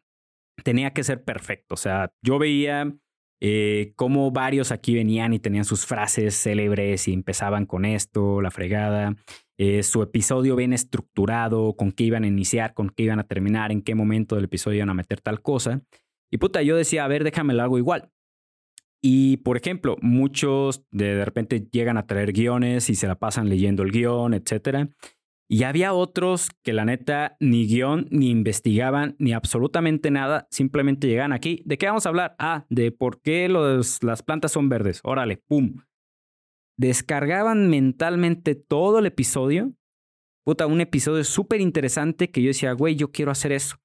tenía 0.63 0.91
que 0.91 1.03
ser 1.03 1.23
perfecto. 1.23 1.73
O 1.73 1.77
sea, 1.77 2.13
yo 2.21 2.39
veía 2.39 2.93
eh, 3.41 3.93
cómo 3.95 4.31
varios 4.31 4.71
aquí 4.71 4.95
venían 4.95 5.33
y 5.33 5.39
tenían 5.39 5.65
sus 5.65 5.85
frases 5.85 6.35
célebres 6.35 7.07
y 7.07 7.13
empezaban 7.13 7.65
con 7.65 7.85
esto, 7.85 8.41
la 8.41 8.51
fregada. 8.51 9.15
Eh, 9.57 9.83
su 9.83 10.01
episodio 10.01 10.55
bien 10.55 10.73
estructurado, 10.73 11.75
con 11.75 11.91
qué 11.91 12.05
iban 12.05 12.23
a 12.23 12.27
iniciar, 12.27 12.73
con 12.73 12.89
qué 12.89 13.03
iban 13.03 13.19
a 13.19 13.27
terminar, 13.27 13.71
en 13.71 13.81
qué 13.81 13.95
momento 13.95 14.35
del 14.35 14.45
episodio 14.45 14.77
iban 14.77 14.89
a 14.89 14.95
meter 14.95 15.21
tal 15.21 15.41
cosa. 15.41 15.81
Y 16.31 16.37
puta, 16.37 16.61
yo 16.61 16.75
decía, 16.75 17.05
a 17.05 17.07
ver, 17.07 17.23
déjame 17.23 17.53
lo 17.53 17.63
hago 17.63 17.77
igual. 17.77 18.09
Y 19.07 19.37
por 19.37 19.55
ejemplo, 19.55 19.97
muchos 20.01 20.83
de, 20.89 21.23
repente 21.23 21.67
llegan 21.71 21.99
a 21.99 22.07
traer 22.07 22.33
guiones 22.33 22.89
y 22.89 22.95
se 22.95 23.05
la 23.05 23.19
pasan 23.19 23.49
leyendo 23.49 23.83
el 23.83 23.91
guion, 23.91 24.33
etcétera. 24.33 24.89
Y 25.47 25.61
había 25.61 25.93
otros 25.93 26.49
que 26.63 26.73
la 26.73 26.85
neta 26.85 27.37
ni 27.39 27.67
guion, 27.67 28.07
ni 28.09 28.31
investigaban, 28.31 29.15
ni 29.19 29.33
absolutamente 29.33 30.09
nada, 30.09 30.47
simplemente 30.49 31.05
llegan 31.05 31.33
aquí. 31.33 31.61
¿De 31.65 31.77
qué 31.77 31.85
vamos 31.85 32.07
a 32.07 32.09
hablar? 32.09 32.35
Ah, 32.39 32.65
de 32.69 32.91
por 32.91 33.21
qué 33.21 33.47
los, 33.47 34.01
las 34.01 34.23
plantas 34.23 34.53
son 34.53 34.69
verdes. 34.69 35.01
Órale, 35.03 35.37
¡pum! 35.37 35.83
Descargaban 36.75 37.69
mentalmente 37.69 38.55
todo 38.55 38.97
el 38.97 39.05
episodio. 39.05 39.71
Puta, 40.43 40.65
un 40.65 40.81
episodio 40.81 41.23
súper 41.25 41.61
interesante 41.61 42.31
que 42.31 42.41
yo 42.41 42.47
decía, 42.47 42.71
güey, 42.71 42.95
yo 42.95 43.11
quiero 43.11 43.29
hacer 43.29 43.51
eso. 43.51 43.77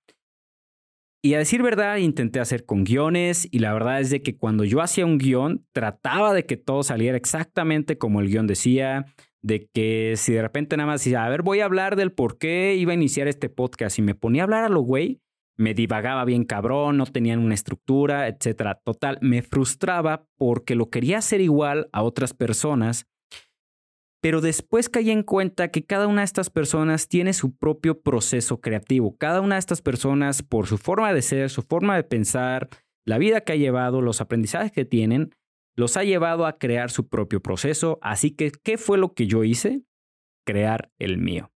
Y 1.23 1.35
a 1.35 1.39
decir 1.39 1.62
verdad, 1.62 1.99
intenté 1.99 2.41
hacer 2.41 2.65
con 2.65 2.85
guiones 2.85 3.47
y 3.50 3.59
la 3.59 3.75
verdad 3.75 4.00
es 4.00 4.09
de 4.09 4.23
que 4.23 4.39
cuando 4.39 4.65
yo 4.65 4.81
hacía 4.81 5.05
un 5.05 5.19
guion, 5.19 5.67
trataba 5.73 6.33
de 6.33 6.47
que 6.47 6.57
todo 6.57 6.83
saliera 6.83 7.19
exactamente 7.19 7.99
como 7.99 8.21
el 8.21 8.29
guion 8.29 8.47
decía 8.47 9.05
de 9.43 9.69
que 9.73 10.15
si 10.17 10.33
de 10.33 10.43
repente 10.43 10.77
nada 10.77 10.87
más 10.87 11.05
decía, 11.05 11.25
a 11.25 11.29
ver, 11.29 11.43
voy 11.43 11.61
a 11.61 11.67
hablar 11.67 11.97
del 11.97 12.12
por 12.12 12.39
qué 12.39 12.75
iba 12.77 12.93
a 12.93 12.95
iniciar 12.95 13.29
este 13.29 13.50
podcast 13.50 13.99
y 13.99 14.03
me 14.03 14.15
ponía 14.15 14.43
a 14.43 14.45
hablar 14.45 14.65
a 14.65 14.69
lo 14.71 14.81
güey, 14.81 15.21
me 15.59 15.75
divagaba 15.75 16.25
bien 16.25 16.45
cabrón, 16.45 16.97
no 16.97 17.05
tenían 17.05 17.39
una 17.39 17.55
estructura, 17.55 18.29
etcétera. 18.29 18.81
Total, 18.83 19.19
me 19.21 19.43
frustraba 19.43 20.25
porque 20.39 20.75
lo 20.75 20.89
quería 20.89 21.19
hacer 21.19 21.43
igual 21.43 21.91
a 21.93 22.03
otras 22.03 22.33
personas, 22.33 23.07
pero 24.21 24.41
después 24.41 24.89
caí 24.89 25.11
en 25.11 25.23
cuenta 25.23 25.69
que 25.69 25.85
cada 25.85 26.07
una 26.07 26.21
de 26.21 26.27
estas 26.27 26.50
personas 26.50 27.09
tiene 27.09 27.33
su 27.33 27.57
propio 27.57 28.03
proceso 28.03 28.61
creativo. 28.61 29.17
Cada 29.17 29.41
una 29.41 29.55
de 29.55 29.61
estas 29.61 29.81
personas, 29.81 30.43
por 30.43 30.67
su 30.67 30.77
forma 30.77 31.12
de 31.15 31.23
ser, 31.23 31.50
su 31.50 31.62
forma 31.62 31.97
de 31.97 32.05
pensar, 32.05 32.69
la 33.07 33.19
vida 33.19 33.41
que 33.41 33.53
ha 33.53 33.57
llevado, 33.57 34.03
los 34.03 34.21
aprendizajes 34.21 34.73
que 34.73 34.85
tienen, 34.85 35.35
los 35.75 35.97
ha 35.97 36.05
llevado 36.05 36.47
a 36.47 36.59
crear 36.59 36.90
su 36.90 37.09
propio 37.09 37.40
proceso. 37.40 37.99
Así 38.03 38.31
que, 38.31 38.53
¿qué 38.53 38.77
fue 38.77 38.99
lo 38.99 39.14
que 39.14 39.27
yo 39.27 39.42
hice? 39.42 39.83
Crear 40.44 40.92
el 40.99 41.16
mío. 41.16 41.51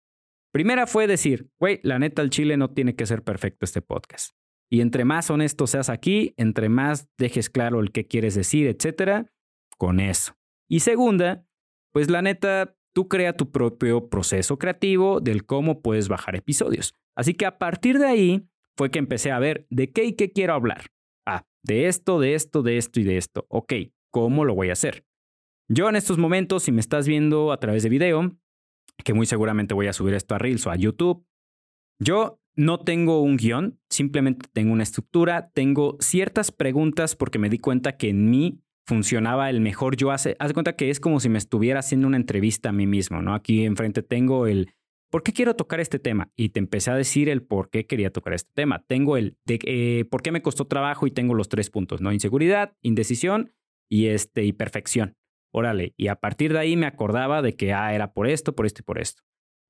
Primera 0.53 0.87
fue 0.87 1.07
decir, 1.07 1.49
güey, 1.59 1.81
la 1.83 1.99
neta, 1.99 2.23
el 2.23 2.31
chile 2.31 2.57
no 2.57 2.71
tiene 2.71 2.95
que 2.95 3.07
ser 3.07 3.23
perfecto 3.23 3.65
este 3.65 3.81
podcast. 3.81 4.35
Y 4.69 4.83
entre 4.83 5.05
más 5.05 5.31
honesto 5.31 5.67
seas 5.67 5.89
aquí, 5.89 6.35
entre 6.37 6.69
más 6.69 7.09
dejes 7.17 7.51
claro 7.51 7.81
el 7.81 7.91
que 7.91 8.07
quieres 8.07 8.35
decir, 8.35 8.67
etcétera, 8.67 9.33
con 9.79 9.99
eso. 9.99 10.35
Y 10.69 10.81
segunda, 10.81 11.45
pues 11.93 12.11
la 12.11 12.23
neta, 12.23 12.77
tú 12.95 13.09
crea 13.09 13.37
tu 13.37 13.51
propio 13.51 14.09
proceso 14.09 14.59
creativo 14.59 15.21
del 15.21 15.45
cómo 15.45 15.83
puedes 15.83 16.09
bajar 16.09 16.37
episodios. 16.37 16.95
Así 17.17 17.35
que 17.35 17.47
a 17.47 17.59
partir 17.59 17.99
de 17.99 18.07
ahí 18.07 18.49
fue 18.77 18.91
que 18.91 18.99
empecé 18.99 19.31
a 19.31 19.39
ver 19.39 19.67
de 19.71 19.93
qué 19.93 20.05
y 20.05 20.15
qué 20.15 20.33
quiero 20.33 20.55
hablar. 20.55 20.87
Ah, 21.27 21.45
de 21.63 21.87
esto, 21.87 22.21
de 22.21 22.35
esto, 22.35 22.63
de 22.63 22.79
esto 22.79 23.01
y 23.01 23.05
de 23.05 23.17
esto. 23.17 23.47
Ok, 23.49 23.73
¿Cómo 24.11 24.45
lo 24.45 24.55
voy 24.55 24.71
a 24.71 24.75
hacer? 24.75 25.05
Yo 25.69 25.89
en 25.89 25.97
estos 25.97 26.19
momentos, 26.19 26.65
si 26.65 26.73
me 26.73 26.81
estás 26.81 27.07
viendo 27.07 27.53
a 27.53 27.61
través 27.61 27.85
de 27.85 27.89
video, 27.89 28.37
que 29.05 29.15
muy 29.15 29.27
seguramente 29.27 29.73
voy 29.73 29.87
a 29.87 29.93
subir 29.93 30.15
esto 30.15 30.35
a 30.35 30.39
Reels 30.39 30.67
o 30.67 30.71
a 30.71 30.77
YouTube, 30.77 31.25
yo 32.01 32.41
no 32.57 32.81
tengo 32.81 33.23
un 33.23 33.37
guion, 33.37 33.79
simplemente 33.89 34.49
tengo 34.53 34.73
una 34.73 34.83
estructura, 34.83 35.51
tengo 35.53 35.97
ciertas 36.01 36.51
preguntas 36.51 37.15
porque 37.15 37.39
me 37.39 37.49
di 37.49 37.59
cuenta 37.59 37.97
que 37.97 38.09
en 38.09 38.29
mí 38.31 38.61
funcionaba 38.87 39.51
el 39.51 39.61
mejor 39.61 39.97
yo 39.97 40.11
hace. 40.11 40.37
Haz 40.39 40.53
cuenta 40.53 40.75
que 40.75 40.91
es 40.91 41.01
como 41.01 41.21
si 41.21 41.29
me 41.29 41.39
estuviera 41.39 41.81
haciendo 41.81 42.07
una 42.07 42.17
entrevista 42.17 42.71
a 42.71 42.73
mí 42.73 42.87
mismo, 42.87 43.23
¿no? 43.23 43.35
Aquí 43.35 43.65
enfrente 43.65 44.03
tengo 44.03 44.47
el 44.47 44.75
¿por 45.11 45.23
qué 45.23 45.33
quiero 45.33 45.55
tocar 45.55 45.81
este 45.81 45.99
tema? 45.99 46.31
Y 46.37 46.51
te 46.51 46.61
empecé 46.61 46.91
a 46.91 46.95
decir 46.95 47.29
el 47.29 47.43
por 47.43 47.69
qué 47.69 47.87
quería 47.87 48.11
tocar 48.11 48.33
este 48.33 48.53
tema. 48.55 48.85
Tengo 48.87 49.17
el 49.17 49.37
de 49.45 49.59
eh, 49.65 50.05
por 50.11 50.23
qué 50.23 50.33
me 50.33 50.43
costó 50.43 50.67
trabajo 50.67 51.07
y 51.07 51.11
tengo 51.11 51.35
los 51.35 51.49
tres 51.49 51.69
puntos, 51.69 52.01
¿no? 52.01 52.13
Inseguridad, 52.13 52.73
indecisión 52.81 53.53
y, 53.89 54.07
este, 54.07 54.45
y 54.45 54.53
perfección. 54.53 55.17
Órale, 55.53 55.95
y 55.97 56.07
a 56.07 56.15
partir 56.15 56.53
de 56.53 56.61
ahí 56.61 56.77
me 56.77 56.87
acordaba 56.87 57.43
de 57.43 57.57
que, 57.57 57.73
ah, 57.73 57.93
era 57.93 58.13
por 58.13 58.29
esto, 58.29 58.55
por 58.55 58.67
esto 58.67 58.83
y 58.83 58.85
por 58.85 59.01
esto. 59.01 59.23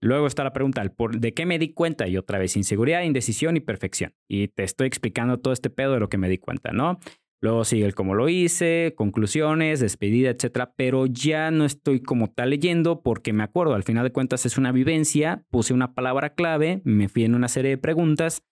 Luego 0.03 0.27
está 0.27 0.45
la 0.45 0.53
pregunta, 0.53 0.83
¿de 1.13 1.35
qué 1.35 1.47
me 1.47 1.59
di 1.59 1.73
cuenta? 1.73 2.07
Y 2.09 2.17
otra 2.17 2.39
vez, 2.39 2.57
inseguridad, 2.57 3.03
indecisión 3.03 3.57
y 3.57 3.61
perfección. 3.61 4.15
Y 4.29 4.49
te 4.49 4.63
estoy 4.63 4.87
explicando 4.87 5.39
todo 5.39 5.53
este 5.53 5.69
pedo 5.69 5.95
de 5.95 6.01
lo 6.01 6.09
que 6.09 6.17
me 6.17 6.29
di 6.29 6.39
cuenta, 6.39 6.73
¿no? 6.73 6.99
Luego 7.41 7.65
sigue 7.65 7.87
el 7.87 7.95
cómo 7.95 8.15
lo 8.15 8.29
hice, 8.29 8.95
conclusiones, 8.97 9.81
despedida, 9.81 10.31
etcétera. 10.31 10.75
Pero 10.77 11.07
ya 11.07 11.51
no 11.51 11.65
estoy 11.65 12.01
como 12.01 12.31
tal 12.31 12.51
leyendo 12.51 13.03
porque 13.03 13.33
me 13.33 13.43
acuerdo, 13.43 13.75
al 13.75 13.85
final 13.85 14.05
de 14.05 14.13
cuentas 14.13 14.45
es 14.47 14.59
una 14.59 14.73
vivencia, 14.73 15.45
puse 15.51 15.73
una 15.73 15.95
palabra 15.95 16.35
clave, 16.35 16.83
me 16.85 17.09
fui 17.09 17.25
en 17.25 17.35
una 17.35 17.49
serie 17.49 17.71
de 17.71 17.79
preguntas 17.79 18.43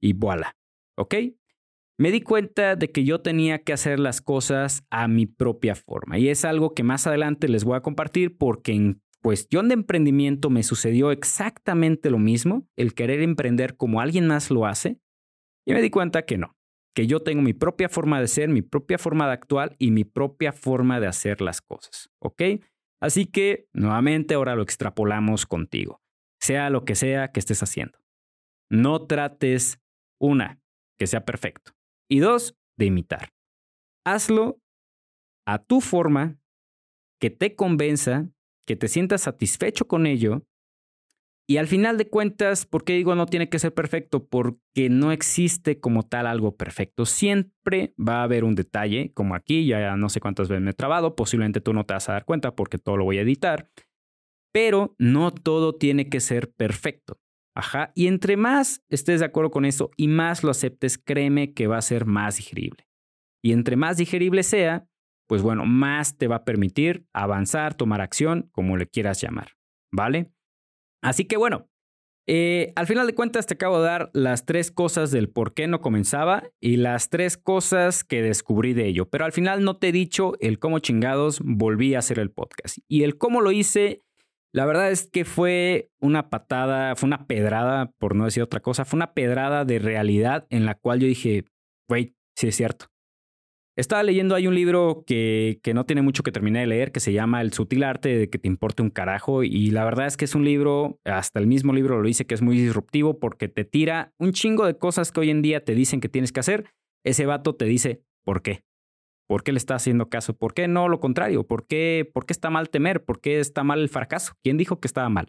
y 0.00 0.12
voilà. 0.12 0.56
¿Ok? 0.96 1.14
me 1.98 2.10
di 2.10 2.20
cuenta 2.20 2.76
de 2.76 2.90
que 2.90 3.04
yo 3.04 3.20
tenía 3.20 3.62
que 3.62 3.72
hacer 3.72 3.98
las 3.98 4.20
cosas 4.20 4.84
a 4.90 5.08
mi 5.08 5.26
propia 5.26 5.74
forma. 5.74 6.18
Y 6.18 6.28
es 6.28 6.44
algo 6.44 6.74
que 6.74 6.82
más 6.82 7.06
adelante 7.06 7.48
les 7.48 7.64
voy 7.64 7.76
a 7.76 7.80
compartir 7.80 8.36
porque 8.36 8.72
en 8.72 9.02
cuestión 9.22 9.68
de 9.68 9.74
emprendimiento 9.74 10.50
me 10.50 10.62
sucedió 10.62 11.10
exactamente 11.10 12.10
lo 12.10 12.18
mismo, 12.18 12.68
el 12.76 12.94
querer 12.94 13.22
emprender 13.22 13.76
como 13.76 14.00
alguien 14.00 14.26
más 14.26 14.50
lo 14.50 14.66
hace. 14.66 15.00
Y 15.64 15.72
me 15.72 15.82
di 15.82 15.90
cuenta 15.90 16.22
que 16.26 16.38
no, 16.38 16.55
que 16.96 17.06
yo 17.06 17.20
tengo 17.20 17.42
mi 17.42 17.52
propia 17.52 17.90
forma 17.90 18.20
de 18.22 18.26
ser, 18.26 18.48
mi 18.48 18.62
propia 18.62 18.96
forma 18.96 19.26
de 19.26 19.34
actuar 19.34 19.76
y 19.78 19.90
mi 19.90 20.04
propia 20.04 20.54
forma 20.54 20.98
de 20.98 21.06
hacer 21.06 21.42
las 21.42 21.60
cosas. 21.60 22.10
¿Ok? 22.18 22.42
Así 23.02 23.26
que, 23.26 23.68
nuevamente, 23.74 24.32
ahora 24.32 24.56
lo 24.56 24.62
extrapolamos 24.62 25.44
contigo, 25.44 26.00
sea 26.40 26.70
lo 26.70 26.86
que 26.86 26.94
sea 26.94 27.32
que 27.32 27.40
estés 27.40 27.62
haciendo. 27.62 27.98
No 28.70 29.06
trates, 29.06 29.78
una, 30.18 30.58
que 30.98 31.06
sea 31.06 31.26
perfecto. 31.26 31.72
Y 32.10 32.20
dos, 32.20 32.56
de 32.78 32.86
imitar. 32.86 33.28
Hazlo 34.06 34.58
a 35.46 35.58
tu 35.62 35.82
forma, 35.82 36.38
que 37.20 37.28
te 37.28 37.54
convenza, 37.56 38.30
que 38.66 38.74
te 38.74 38.88
sientas 38.88 39.22
satisfecho 39.22 39.86
con 39.86 40.06
ello. 40.06 40.46
Y 41.48 41.58
al 41.58 41.68
final 41.68 41.96
de 41.96 42.08
cuentas, 42.08 42.66
¿por 42.66 42.84
qué 42.84 42.94
digo 42.94 43.14
no 43.14 43.26
tiene 43.26 43.48
que 43.48 43.60
ser 43.60 43.72
perfecto? 43.72 44.26
Porque 44.26 44.88
no 44.90 45.12
existe 45.12 45.78
como 45.78 46.02
tal 46.02 46.26
algo 46.26 46.56
perfecto. 46.56 47.06
Siempre 47.06 47.94
va 47.96 48.20
a 48.20 48.22
haber 48.24 48.42
un 48.42 48.56
detalle, 48.56 49.12
como 49.14 49.36
aquí, 49.36 49.64
ya 49.64 49.96
no 49.96 50.08
sé 50.08 50.18
cuántas 50.18 50.48
veces 50.48 50.64
me 50.64 50.72
he 50.72 50.74
trabado, 50.74 51.14
posiblemente 51.14 51.60
tú 51.60 51.72
no 51.72 51.84
te 51.84 51.94
vas 51.94 52.08
a 52.08 52.14
dar 52.14 52.24
cuenta 52.24 52.56
porque 52.56 52.78
todo 52.78 52.96
lo 52.96 53.04
voy 53.04 53.18
a 53.18 53.22
editar, 53.22 53.70
pero 54.52 54.96
no 54.98 55.30
todo 55.30 55.76
tiene 55.76 56.08
que 56.08 56.18
ser 56.18 56.50
perfecto. 56.52 57.20
Ajá. 57.54 57.92
Y 57.94 58.08
entre 58.08 58.36
más 58.36 58.84
estés 58.90 59.20
de 59.20 59.26
acuerdo 59.26 59.50
con 59.50 59.64
eso 59.64 59.90
y 59.96 60.08
más 60.08 60.42
lo 60.42 60.50
aceptes, 60.50 60.98
créeme 60.98 61.54
que 61.54 61.68
va 61.68 61.78
a 61.78 61.82
ser 61.82 62.06
más 62.06 62.36
digerible. 62.38 62.86
Y 63.42 63.52
entre 63.52 63.76
más 63.76 63.96
digerible 63.96 64.42
sea, 64.42 64.88
pues 65.28 65.42
bueno, 65.42 65.64
más 65.64 66.18
te 66.18 66.26
va 66.26 66.36
a 66.36 66.44
permitir 66.44 67.06
avanzar, 67.12 67.74
tomar 67.74 68.00
acción, 68.00 68.48
como 68.52 68.76
le 68.76 68.88
quieras 68.88 69.20
llamar. 69.20 69.52
¿Vale? 69.92 70.32
Así 71.06 71.24
que 71.24 71.36
bueno, 71.36 71.68
eh, 72.26 72.72
al 72.74 72.88
final 72.88 73.06
de 73.06 73.14
cuentas 73.14 73.46
te 73.46 73.54
acabo 73.54 73.78
de 73.78 73.86
dar 73.86 74.10
las 74.12 74.44
tres 74.44 74.72
cosas 74.72 75.12
del 75.12 75.28
por 75.28 75.54
qué 75.54 75.68
no 75.68 75.80
comenzaba 75.80 76.42
y 76.60 76.78
las 76.78 77.10
tres 77.10 77.36
cosas 77.36 78.02
que 78.02 78.22
descubrí 78.22 78.74
de 78.74 78.88
ello. 78.88 79.08
Pero 79.08 79.24
al 79.24 79.30
final 79.30 79.62
no 79.62 79.76
te 79.76 79.90
he 79.90 79.92
dicho 79.92 80.32
el 80.40 80.58
cómo 80.58 80.80
chingados 80.80 81.40
volví 81.44 81.94
a 81.94 82.00
hacer 82.00 82.18
el 82.18 82.32
podcast. 82.32 82.78
Y 82.88 83.04
el 83.04 83.18
cómo 83.18 83.40
lo 83.40 83.52
hice 83.52 84.02
La 84.52 84.66
verdad 84.66 84.90
es 84.90 85.08
que 85.08 85.24
fue 85.24 85.90
una 86.00 86.28
patada, 86.28 86.96
fue 86.96 87.06
una 87.06 87.28
pedrada, 87.28 87.92
por 87.98 88.16
no 88.16 88.24
decir 88.24 88.42
otra 88.42 88.58
cosa, 88.58 88.84
fue 88.84 88.96
una 88.96 89.14
pedrada 89.14 89.64
de 89.64 89.78
realidad 89.78 90.48
en 90.50 90.66
la 90.66 90.74
cual 90.74 90.98
yo 90.98 91.06
dije, 91.06 91.44
güey, 91.88 92.16
sí 92.34 92.48
es 92.48 92.56
cierto. 92.56 92.86
Estaba 93.76 94.02
leyendo, 94.02 94.34
hay 94.34 94.46
un 94.46 94.54
libro 94.54 95.04
que, 95.06 95.60
que 95.62 95.74
no 95.74 95.84
tiene 95.84 96.00
mucho 96.00 96.22
que 96.22 96.32
terminar 96.32 96.62
de 96.62 96.66
leer, 96.66 96.92
que 96.92 97.00
se 97.00 97.12
llama 97.12 97.42
El 97.42 97.52
sutil 97.52 97.84
arte 97.84 98.16
de 98.16 98.30
que 98.30 98.38
te 98.38 98.48
importe 98.48 98.82
un 98.82 98.88
carajo, 98.88 99.42
y 99.42 99.70
la 99.70 99.84
verdad 99.84 100.06
es 100.06 100.16
que 100.16 100.24
es 100.24 100.34
un 100.34 100.46
libro, 100.46 100.98
hasta 101.04 101.40
el 101.40 101.46
mismo 101.46 101.74
libro 101.74 102.00
lo 102.00 102.06
dice, 102.06 102.26
que 102.26 102.34
es 102.34 102.40
muy 102.40 102.56
disruptivo 102.56 103.18
porque 103.18 103.48
te 103.48 103.64
tira 103.64 104.14
un 104.18 104.32
chingo 104.32 104.64
de 104.64 104.78
cosas 104.78 105.12
que 105.12 105.20
hoy 105.20 105.30
en 105.30 105.42
día 105.42 105.62
te 105.62 105.74
dicen 105.74 106.00
que 106.00 106.08
tienes 106.08 106.32
que 106.32 106.40
hacer. 106.40 106.64
Ese 107.04 107.26
vato 107.26 107.54
te 107.54 107.66
dice, 107.66 108.02
¿por 108.24 108.40
qué? 108.40 108.64
¿Por 109.28 109.42
qué 109.42 109.52
le 109.52 109.58
está 109.58 109.74
haciendo 109.74 110.08
caso? 110.08 110.34
¿Por 110.34 110.54
qué 110.54 110.68
no 110.68 110.88
lo 110.88 110.98
contrario? 110.98 111.46
¿Por 111.46 111.66
qué, 111.66 112.10
¿Por 112.14 112.24
qué 112.24 112.32
está 112.32 112.48
mal 112.48 112.70
temer? 112.70 113.04
¿Por 113.04 113.20
qué 113.20 113.40
está 113.40 113.62
mal 113.62 113.80
el 113.80 113.88
fracaso? 113.90 114.34
¿Quién 114.42 114.56
dijo 114.56 114.80
que 114.80 114.86
estaba 114.86 115.08
mal? 115.10 115.28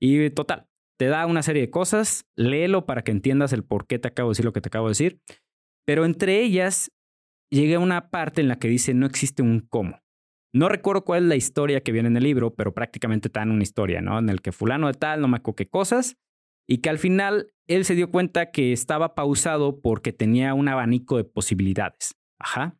Y 0.00 0.30
total, 0.30 0.68
te 0.98 1.06
da 1.06 1.26
una 1.26 1.42
serie 1.42 1.62
de 1.62 1.70
cosas, 1.70 2.26
léelo 2.36 2.86
para 2.86 3.02
que 3.02 3.10
entiendas 3.10 3.52
el 3.52 3.64
por 3.64 3.86
qué 3.86 3.98
te 3.98 4.08
acabo 4.08 4.28
de 4.28 4.32
decir 4.32 4.44
lo 4.44 4.52
que 4.52 4.60
te 4.60 4.68
acabo 4.68 4.86
de 4.86 4.92
decir. 4.92 5.20
Pero 5.86 6.04
entre 6.04 6.42
ellas 6.42 6.92
llegué 7.50 7.76
a 7.76 7.80
una 7.80 8.10
parte 8.10 8.40
en 8.40 8.48
la 8.48 8.58
que 8.58 8.68
dice 8.68 8.94
no 8.94 9.06
existe 9.06 9.42
un 9.42 9.60
cómo. 9.60 10.00
No 10.52 10.68
recuerdo 10.68 11.04
cuál 11.04 11.24
es 11.24 11.28
la 11.28 11.36
historia 11.36 11.82
que 11.82 11.92
viene 11.92 12.08
en 12.08 12.16
el 12.16 12.24
libro, 12.24 12.54
pero 12.54 12.72
prácticamente 12.72 13.30
en 13.34 13.50
una 13.50 13.62
historia, 13.62 14.00
¿no? 14.00 14.18
En 14.18 14.28
el 14.28 14.40
que 14.40 14.52
fulano 14.52 14.86
de 14.86 14.94
tal, 14.94 15.20
no 15.20 15.28
me 15.28 15.36
acuerdo 15.36 15.56
qué 15.56 15.68
cosas, 15.68 16.16
y 16.66 16.78
que 16.78 16.88
al 16.88 16.98
final 16.98 17.52
él 17.66 17.84
se 17.84 17.94
dio 17.94 18.10
cuenta 18.10 18.50
que 18.50 18.72
estaba 18.72 19.14
pausado 19.14 19.80
porque 19.80 20.12
tenía 20.12 20.54
un 20.54 20.68
abanico 20.68 21.16
de 21.16 21.24
posibilidades. 21.24 22.14
Ajá. 22.38 22.78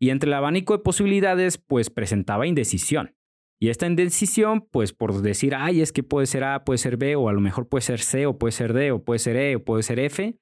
Y 0.00 0.10
entre 0.10 0.28
el 0.28 0.34
abanico 0.34 0.76
de 0.76 0.82
posibilidades, 0.82 1.56
pues 1.58 1.88
presentaba 1.88 2.46
indecisión. 2.46 3.14
Y 3.60 3.68
esta 3.68 3.86
indecisión, 3.86 4.66
pues 4.70 4.92
por 4.92 5.22
decir, 5.22 5.54
ay, 5.54 5.80
es 5.80 5.92
que 5.92 6.02
puede 6.02 6.26
ser 6.26 6.44
A, 6.44 6.64
puede 6.64 6.78
ser 6.78 6.96
B, 6.96 7.14
o 7.16 7.28
a 7.28 7.32
lo 7.32 7.40
mejor 7.40 7.68
puede 7.68 7.82
ser 7.82 8.00
C, 8.00 8.26
o 8.26 8.38
puede 8.38 8.52
ser 8.52 8.72
D, 8.72 8.90
o 8.90 9.04
puede 9.04 9.20
ser 9.20 9.36
E, 9.36 9.56
o 9.56 9.64
puede 9.64 9.82
ser 9.84 10.00
F, 10.00 10.36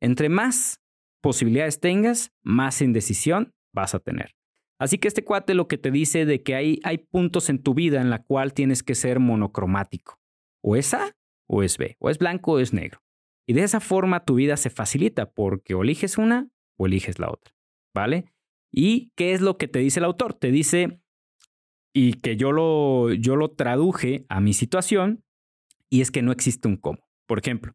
entre 0.00 0.28
más 0.28 0.81
posibilidades 1.22 1.80
tengas, 1.80 2.32
más 2.42 2.82
indecisión 2.82 3.54
vas 3.72 3.94
a 3.94 4.00
tener. 4.00 4.34
Así 4.78 4.98
que 4.98 5.08
este 5.08 5.24
cuate 5.24 5.54
lo 5.54 5.68
que 5.68 5.78
te 5.78 5.90
dice 5.90 6.26
de 6.26 6.42
que 6.42 6.54
hay, 6.54 6.80
hay 6.82 6.98
puntos 6.98 7.48
en 7.48 7.62
tu 7.62 7.72
vida 7.72 8.00
en 8.00 8.10
la 8.10 8.22
cual 8.22 8.52
tienes 8.52 8.82
que 8.82 8.94
ser 8.94 9.20
monocromático. 9.20 10.18
O 10.60 10.76
es 10.76 10.92
A 10.92 11.16
o 11.46 11.62
es 11.62 11.78
B, 11.78 11.96
o 12.00 12.10
es 12.10 12.18
blanco 12.18 12.52
o 12.52 12.58
es 12.58 12.72
negro. 12.72 13.00
Y 13.46 13.52
de 13.54 13.62
esa 13.62 13.80
forma 13.80 14.24
tu 14.24 14.34
vida 14.34 14.56
se 14.56 14.70
facilita 14.70 15.30
porque 15.30 15.74
eliges 15.74 16.18
una 16.18 16.48
o 16.76 16.86
eliges 16.86 17.18
la 17.18 17.30
otra. 17.30 17.54
¿Vale? 17.94 18.24
¿Y 18.72 19.12
qué 19.16 19.32
es 19.32 19.40
lo 19.40 19.58
que 19.58 19.68
te 19.68 19.78
dice 19.78 20.00
el 20.00 20.04
autor? 20.04 20.34
Te 20.34 20.50
dice, 20.50 21.00
y 21.92 22.14
que 22.14 22.36
yo 22.36 22.52
lo, 22.52 23.12
yo 23.12 23.36
lo 23.36 23.50
traduje 23.50 24.24
a 24.28 24.40
mi 24.40 24.54
situación, 24.54 25.22
y 25.90 26.00
es 26.00 26.10
que 26.10 26.22
no 26.22 26.32
existe 26.32 26.68
un 26.68 26.78
cómo. 26.78 27.06
Por 27.26 27.38
ejemplo, 27.38 27.74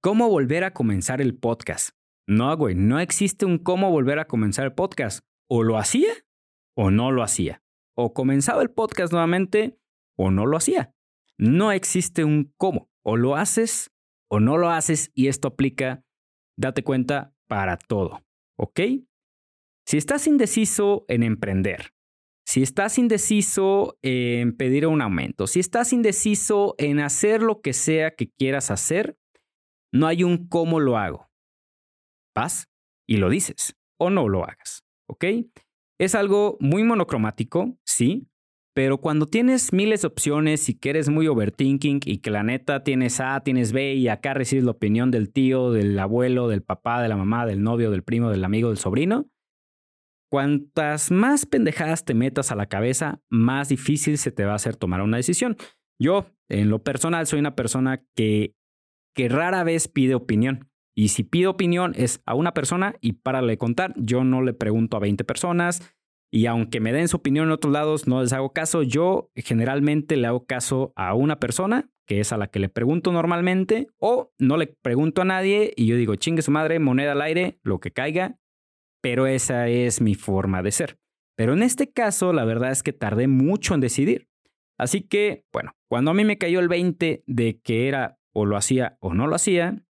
¿cómo 0.00 0.28
volver 0.28 0.64
a 0.64 0.72
comenzar 0.72 1.20
el 1.20 1.36
podcast? 1.38 1.96
No, 2.28 2.56
güey, 2.56 2.74
no 2.74 3.00
existe 3.00 3.46
un 3.46 3.58
cómo 3.58 3.90
volver 3.90 4.18
a 4.18 4.26
comenzar 4.26 4.64
el 4.64 4.74
podcast. 4.74 5.24
O 5.48 5.62
lo 5.62 5.78
hacía 5.78 6.12
o 6.76 6.90
no 6.90 7.10
lo 7.10 7.22
hacía. 7.22 7.62
O 7.96 8.14
comenzaba 8.14 8.62
el 8.62 8.70
podcast 8.70 9.12
nuevamente 9.12 9.78
o 10.16 10.30
no 10.30 10.46
lo 10.46 10.56
hacía. 10.56 10.94
No 11.38 11.72
existe 11.72 12.24
un 12.24 12.52
cómo. 12.56 12.90
O 13.04 13.16
lo 13.16 13.36
haces 13.36 13.90
o 14.30 14.40
no 14.40 14.56
lo 14.56 14.70
haces 14.70 15.10
y 15.14 15.28
esto 15.28 15.48
aplica, 15.48 16.04
date 16.56 16.82
cuenta, 16.82 17.34
para 17.48 17.76
todo. 17.76 18.24
¿Ok? 18.58 18.80
Si 19.86 19.98
estás 19.98 20.26
indeciso 20.26 21.04
en 21.08 21.22
emprender, 21.22 21.92
si 22.46 22.62
estás 22.62 22.98
indeciso 22.98 23.98
en 24.02 24.56
pedir 24.56 24.86
un 24.86 25.02
aumento, 25.02 25.46
si 25.46 25.60
estás 25.60 25.92
indeciso 25.92 26.74
en 26.78 27.00
hacer 27.00 27.42
lo 27.42 27.60
que 27.60 27.72
sea 27.72 28.14
que 28.14 28.30
quieras 28.30 28.70
hacer, 28.70 29.18
no 29.92 30.06
hay 30.06 30.24
un 30.24 30.48
cómo 30.48 30.80
lo 30.80 30.96
hago. 30.96 31.31
Vas 32.34 32.68
y 33.08 33.16
lo 33.18 33.28
dices 33.28 33.76
o 33.98 34.10
no 34.10 34.28
lo 34.28 34.44
hagas, 34.44 34.84
¿ok? 35.08 35.24
Es 35.98 36.14
algo 36.14 36.56
muy 36.60 36.82
monocromático, 36.82 37.78
sí, 37.84 38.26
pero 38.74 38.98
cuando 38.98 39.26
tienes 39.26 39.72
miles 39.72 40.02
de 40.02 40.08
opciones 40.08 40.68
y 40.68 40.74
que 40.74 40.90
eres 40.90 41.10
muy 41.10 41.28
overthinking 41.28 42.00
y 42.04 42.18
que 42.18 42.30
la 42.30 42.42
neta 42.42 42.82
tienes 42.82 43.20
A, 43.20 43.40
tienes 43.40 43.72
B 43.72 43.94
y 43.94 44.08
acá 44.08 44.32
recibes 44.32 44.64
la 44.64 44.70
opinión 44.70 45.10
del 45.10 45.30
tío, 45.30 45.72
del 45.72 45.98
abuelo, 45.98 46.48
del 46.48 46.62
papá, 46.62 47.02
de 47.02 47.08
la 47.08 47.16
mamá, 47.16 47.44
del 47.44 47.62
novio, 47.62 47.90
del 47.90 48.02
primo, 48.02 48.30
del 48.30 48.44
amigo, 48.44 48.68
del 48.68 48.78
sobrino, 48.78 49.28
cuantas 50.30 51.10
más 51.10 51.44
pendejadas 51.44 52.06
te 52.06 52.14
metas 52.14 52.50
a 52.50 52.56
la 52.56 52.66
cabeza, 52.66 53.20
más 53.28 53.68
difícil 53.68 54.16
se 54.16 54.32
te 54.32 54.46
va 54.46 54.52
a 54.52 54.56
hacer 54.56 54.76
tomar 54.76 55.02
una 55.02 55.18
decisión. 55.18 55.58
Yo, 56.00 56.26
en 56.48 56.70
lo 56.70 56.82
personal, 56.82 57.26
soy 57.26 57.40
una 57.40 57.54
persona 57.54 58.02
que, 58.16 58.54
que 59.14 59.28
rara 59.28 59.62
vez 59.64 59.88
pide 59.88 60.14
opinión. 60.14 60.71
Y 60.94 61.08
si 61.08 61.22
pido 61.22 61.50
opinión 61.50 61.92
es 61.96 62.22
a 62.26 62.34
una 62.34 62.52
persona 62.52 62.94
y 63.00 63.14
para 63.14 63.42
de 63.42 63.58
contar. 63.58 63.94
Yo 63.96 64.24
no 64.24 64.42
le 64.42 64.52
pregunto 64.52 64.96
a 64.96 65.00
20 65.00 65.24
personas 65.24 65.94
y 66.30 66.46
aunque 66.46 66.80
me 66.80 66.92
den 66.92 67.08
su 67.08 67.18
opinión 67.18 67.46
en 67.46 67.52
otros 67.52 67.72
lados, 67.72 68.06
no 68.06 68.22
les 68.22 68.32
hago 68.32 68.52
caso. 68.52 68.82
Yo 68.82 69.30
generalmente 69.36 70.16
le 70.16 70.26
hago 70.26 70.46
caso 70.46 70.92
a 70.96 71.14
una 71.14 71.38
persona, 71.38 71.90
que 72.06 72.20
es 72.20 72.32
a 72.32 72.38
la 72.38 72.46
que 72.46 72.58
le 72.58 72.70
pregunto 72.70 73.12
normalmente, 73.12 73.88
o 73.98 74.32
no 74.38 74.56
le 74.56 74.66
pregunto 74.66 75.22
a 75.22 75.26
nadie 75.26 75.72
y 75.76 75.86
yo 75.86 75.96
digo, 75.96 76.16
chingue 76.16 76.42
su 76.42 76.50
madre, 76.50 76.78
moneda 76.78 77.12
al 77.12 77.22
aire, 77.22 77.58
lo 77.62 77.80
que 77.80 77.90
caiga, 77.90 78.38
pero 79.02 79.26
esa 79.26 79.68
es 79.68 80.00
mi 80.00 80.14
forma 80.14 80.62
de 80.62 80.72
ser. 80.72 80.98
Pero 81.36 81.52
en 81.52 81.62
este 81.62 81.90
caso, 81.90 82.32
la 82.32 82.44
verdad 82.44 82.70
es 82.70 82.82
que 82.82 82.92
tardé 82.92 83.28
mucho 83.28 83.74
en 83.74 83.80
decidir. 83.80 84.28
Así 84.78 85.02
que, 85.02 85.44
bueno, 85.52 85.76
cuando 85.88 86.12
a 86.12 86.14
mí 86.14 86.24
me 86.24 86.38
cayó 86.38 86.60
el 86.60 86.68
20 86.68 87.24
de 87.26 87.60
que 87.60 87.88
era 87.88 88.18
o 88.32 88.46
lo 88.46 88.56
hacía 88.56 88.96
o 89.00 89.12
no 89.12 89.26
lo 89.26 89.34
hacía, 89.34 89.84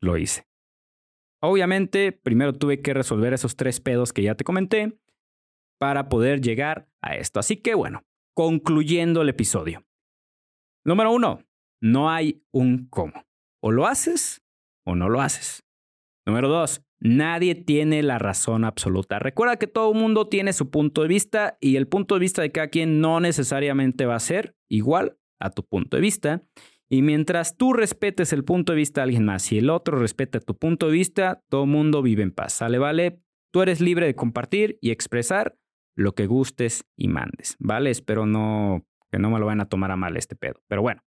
lo 0.00 0.16
hice. 0.16 0.46
Obviamente, 1.42 2.12
primero 2.12 2.52
tuve 2.52 2.82
que 2.82 2.94
resolver 2.94 3.32
esos 3.32 3.56
tres 3.56 3.80
pedos 3.80 4.12
que 4.12 4.22
ya 4.22 4.34
te 4.34 4.44
comenté 4.44 4.98
para 5.78 6.08
poder 6.08 6.40
llegar 6.40 6.88
a 7.00 7.16
esto. 7.16 7.40
Así 7.40 7.56
que, 7.56 7.74
bueno, 7.74 8.04
concluyendo 8.34 9.22
el 9.22 9.30
episodio. 9.30 9.84
Número 10.84 11.12
uno, 11.12 11.42
no 11.80 12.10
hay 12.10 12.44
un 12.52 12.88
cómo. 12.88 13.24
O 13.62 13.70
lo 13.70 13.86
haces 13.86 14.42
o 14.84 14.94
no 14.94 15.08
lo 15.08 15.20
haces. 15.20 15.64
Número 16.26 16.48
dos, 16.48 16.82
Nadie 17.02 17.54
tiene 17.54 18.02
la 18.02 18.18
razón 18.18 18.64
absoluta. 18.64 19.18
Recuerda 19.18 19.56
que 19.56 19.66
todo 19.66 19.94
mundo 19.94 20.28
tiene 20.28 20.52
su 20.52 20.70
punto 20.70 21.00
de 21.00 21.08
vista 21.08 21.56
y 21.58 21.76
el 21.76 21.88
punto 21.88 22.14
de 22.14 22.20
vista 22.20 22.42
de 22.42 22.52
cada 22.52 22.68
quien 22.68 23.00
no 23.00 23.20
necesariamente 23.20 24.04
va 24.04 24.16
a 24.16 24.20
ser 24.20 24.54
igual 24.68 25.16
a 25.40 25.48
tu 25.48 25.64
punto 25.64 25.96
de 25.96 26.02
vista. 26.02 26.42
Y 26.90 27.02
mientras 27.02 27.56
tú 27.56 27.72
respetes 27.72 28.32
el 28.32 28.44
punto 28.44 28.72
de 28.72 28.78
vista 28.78 29.00
de 29.00 29.04
alguien 29.04 29.24
más 29.24 29.52
y 29.52 29.58
el 29.58 29.70
otro 29.70 29.98
respeta 29.98 30.40
tu 30.40 30.56
punto 30.56 30.86
de 30.86 30.92
vista, 30.92 31.42
todo 31.48 31.66
mundo 31.66 32.02
vive 32.02 32.22
en 32.22 32.32
paz. 32.32 32.54
¿Sale? 32.54 32.78
¿Vale? 32.78 33.20
Tú 33.52 33.62
eres 33.62 33.80
libre 33.80 34.06
de 34.06 34.14
compartir 34.14 34.78
y 34.80 34.90
expresar 34.90 35.56
lo 35.96 36.14
que 36.14 36.26
gustes 36.26 36.84
y 36.96 37.08
mandes. 37.08 37.56
¿Vale? 37.58 37.90
Espero 37.90 38.26
no 38.26 38.84
que 39.10 39.18
no 39.18 39.30
me 39.30 39.38
lo 39.38 39.46
vayan 39.46 39.60
a 39.60 39.68
tomar 39.68 39.90
a 39.90 39.96
mal 39.96 40.16
este 40.16 40.36
pedo. 40.36 40.62
Pero 40.68 40.82
bueno. 40.82 41.02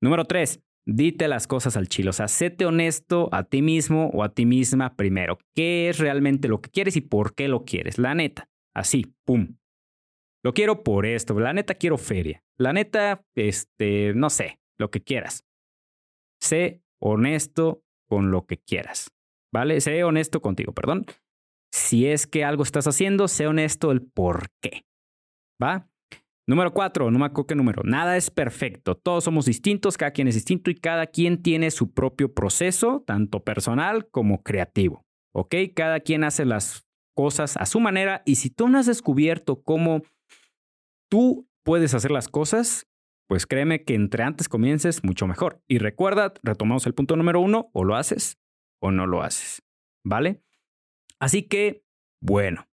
Número 0.00 0.24
tres, 0.26 0.62
Dite 0.90 1.28
las 1.28 1.46
cosas 1.46 1.76
al 1.76 1.86
chilo, 1.90 2.08
o 2.08 2.12
sea, 2.14 2.28
séte 2.28 2.64
honesto 2.64 3.28
a 3.30 3.42
ti 3.44 3.60
mismo 3.60 4.06
o 4.14 4.24
a 4.24 4.32
ti 4.32 4.46
misma 4.46 4.96
primero. 4.96 5.38
¿Qué 5.54 5.90
es 5.90 5.98
realmente 5.98 6.48
lo 6.48 6.62
que 6.62 6.70
quieres 6.70 6.96
y 6.96 7.02
por 7.02 7.34
qué 7.34 7.46
lo 7.46 7.66
quieres? 7.66 7.98
La 7.98 8.14
neta, 8.14 8.48
así, 8.74 9.04
pum. 9.26 9.58
Lo 10.42 10.54
quiero 10.54 10.82
por 10.82 11.04
esto, 11.04 11.38
la 11.38 11.52
neta 11.52 11.74
quiero 11.74 11.98
feria. 11.98 12.42
La 12.56 12.72
neta, 12.72 13.22
este, 13.34 14.14
no 14.14 14.30
sé, 14.30 14.57
lo 14.78 14.90
que 14.90 15.02
quieras. 15.02 15.44
Sé 16.40 16.82
honesto 17.00 17.82
con 18.08 18.30
lo 18.30 18.46
que 18.46 18.58
quieras, 18.58 19.10
¿vale? 19.52 19.80
Sé 19.80 20.04
honesto 20.04 20.40
contigo, 20.40 20.72
perdón. 20.72 21.06
Si 21.72 22.06
es 22.06 22.26
que 22.26 22.44
algo 22.44 22.62
estás 22.62 22.86
haciendo, 22.86 23.28
sé 23.28 23.46
honesto 23.46 23.90
el 23.90 24.02
por 24.02 24.50
qué, 24.62 24.86
¿va? 25.62 25.88
Número 26.48 26.72
cuatro, 26.72 27.10
no 27.10 27.18
me 27.18 27.26
acuerdo 27.26 27.48
qué 27.48 27.54
número. 27.54 27.82
Nada 27.84 28.16
es 28.16 28.30
perfecto. 28.30 28.96
Todos 28.96 29.24
somos 29.24 29.44
distintos, 29.44 29.98
cada 29.98 30.12
quien 30.12 30.28
es 30.28 30.34
distinto 30.34 30.70
y 30.70 30.76
cada 30.76 31.06
quien 31.06 31.42
tiene 31.42 31.70
su 31.70 31.92
propio 31.92 32.32
proceso, 32.32 33.04
tanto 33.06 33.44
personal 33.44 34.08
como 34.08 34.42
creativo. 34.42 35.04
¿Ok? 35.34 35.54
Cada 35.76 36.00
quien 36.00 36.24
hace 36.24 36.46
las 36.46 36.86
cosas 37.14 37.58
a 37.58 37.66
su 37.66 37.80
manera 37.80 38.22
y 38.24 38.36
si 38.36 38.48
tú 38.48 38.68
no 38.68 38.78
has 38.78 38.86
descubierto 38.86 39.60
cómo 39.62 40.02
tú 41.10 41.46
puedes 41.64 41.92
hacer 41.92 42.12
las 42.12 42.28
cosas, 42.28 42.87
pues 43.28 43.46
créeme 43.46 43.84
que 43.84 43.94
entre 43.94 44.24
antes 44.24 44.48
comiences, 44.48 45.04
mucho 45.04 45.26
mejor. 45.26 45.62
Y 45.68 45.78
recuerda, 45.78 46.32
retomamos 46.42 46.86
el 46.86 46.94
punto 46.94 47.14
número 47.14 47.40
uno, 47.40 47.70
o 47.72 47.84
lo 47.84 47.94
haces 47.94 48.38
o 48.80 48.90
no 48.90 49.06
lo 49.06 49.22
haces. 49.22 49.62
¿Vale? 50.04 50.42
Así 51.20 51.42
que, 51.42 51.84
bueno, 52.20 52.68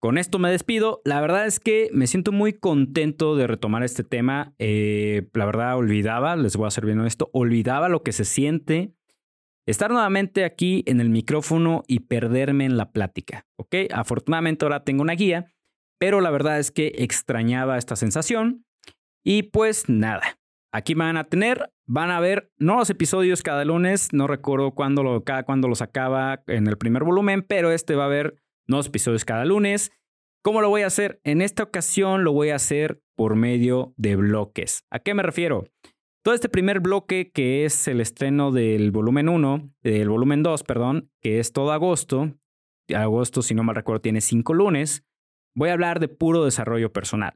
con 0.00 0.18
esto 0.18 0.38
me 0.38 0.50
despido. 0.50 1.00
La 1.04 1.20
verdad 1.20 1.46
es 1.46 1.60
que 1.60 1.88
me 1.92 2.06
siento 2.06 2.32
muy 2.32 2.52
contento 2.52 3.36
de 3.36 3.46
retomar 3.46 3.82
este 3.82 4.04
tema. 4.04 4.54
Eh, 4.58 5.28
la 5.32 5.46
verdad, 5.46 5.76
olvidaba, 5.76 6.36
les 6.36 6.56
voy 6.56 6.66
a 6.66 6.72
ser 6.72 6.84
bien 6.84 7.00
honesto, 7.00 7.30
olvidaba 7.32 7.88
lo 7.88 8.02
que 8.02 8.12
se 8.12 8.24
siente 8.24 8.94
estar 9.66 9.90
nuevamente 9.90 10.44
aquí 10.44 10.82
en 10.86 11.00
el 11.00 11.08
micrófono 11.08 11.84
y 11.86 12.00
perderme 12.00 12.64
en 12.64 12.76
la 12.76 12.90
plática. 12.90 13.46
¿Ok? 13.56 13.76
Afortunadamente 13.92 14.64
ahora 14.64 14.84
tengo 14.84 15.02
una 15.02 15.14
guía, 15.14 15.52
pero 15.98 16.20
la 16.20 16.30
verdad 16.30 16.58
es 16.58 16.70
que 16.70 16.92
extrañaba 16.98 17.78
esta 17.78 17.96
sensación. 17.96 18.66
Y 19.24 19.44
pues 19.44 19.88
nada, 19.88 20.38
aquí 20.72 20.94
van 20.94 21.16
a 21.16 21.24
tener, 21.24 21.70
van 21.86 22.10
a 22.10 22.20
ver 22.20 22.50
nuevos 22.58 22.90
episodios 22.90 23.42
cada 23.42 23.64
lunes, 23.64 24.12
no 24.12 24.26
recuerdo 24.26 24.72
cuándo 24.72 25.02
lo, 25.02 25.22
cada 25.22 25.44
cuándo 25.44 25.68
lo 25.68 25.74
sacaba 25.74 26.42
en 26.46 26.66
el 26.66 26.76
primer 26.76 27.04
volumen, 27.04 27.42
pero 27.42 27.70
este 27.70 27.94
va 27.94 28.04
a 28.04 28.06
haber 28.06 28.36
nuevos 28.66 28.88
episodios 28.88 29.24
cada 29.24 29.44
lunes. 29.44 29.92
¿Cómo 30.42 30.60
lo 30.60 30.70
voy 30.70 30.82
a 30.82 30.88
hacer? 30.88 31.20
En 31.22 31.40
esta 31.40 31.62
ocasión 31.62 32.24
lo 32.24 32.32
voy 32.32 32.50
a 32.50 32.56
hacer 32.56 33.00
por 33.16 33.36
medio 33.36 33.94
de 33.96 34.16
bloques. 34.16 34.84
¿A 34.90 34.98
qué 34.98 35.14
me 35.14 35.22
refiero? 35.22 35.64
Todo 36.24 36.34
este 36.34 36.48
primer 36.48 36.80
bloque, 36.80 37.30
que 37.32 37.64
es 37.64 37.86
el 37.86 38.00
estreno 38.00 38.50
del 38.50 38.90
volumen 38.90 39.28
1, 39.28 39.72
del 39.82 40.08
volumen 40.08 40.42
2, 40.42 40.64
perdón, 40.64 41.10
que 41.20 41.38
es 41.38 41.52
todo 41.52 41.72
agosto, 41.72 42.34
agosto, 42.94 43.42
si 43.42 43.54
no 43.54 43.62
mal 43.62 43.76
recuerdo, 43.76 44.00
tiene 44.00 44.20
cinco 44.20 44.54
lunes, 44.54 45.04
voy 45.54 45.70
a 45.70 45.72
hablar 45.74 46.00
de 46.00 46.08
puro 46.08 46.44
desarrollo 46.44 46.92
personal. 46.92 47.34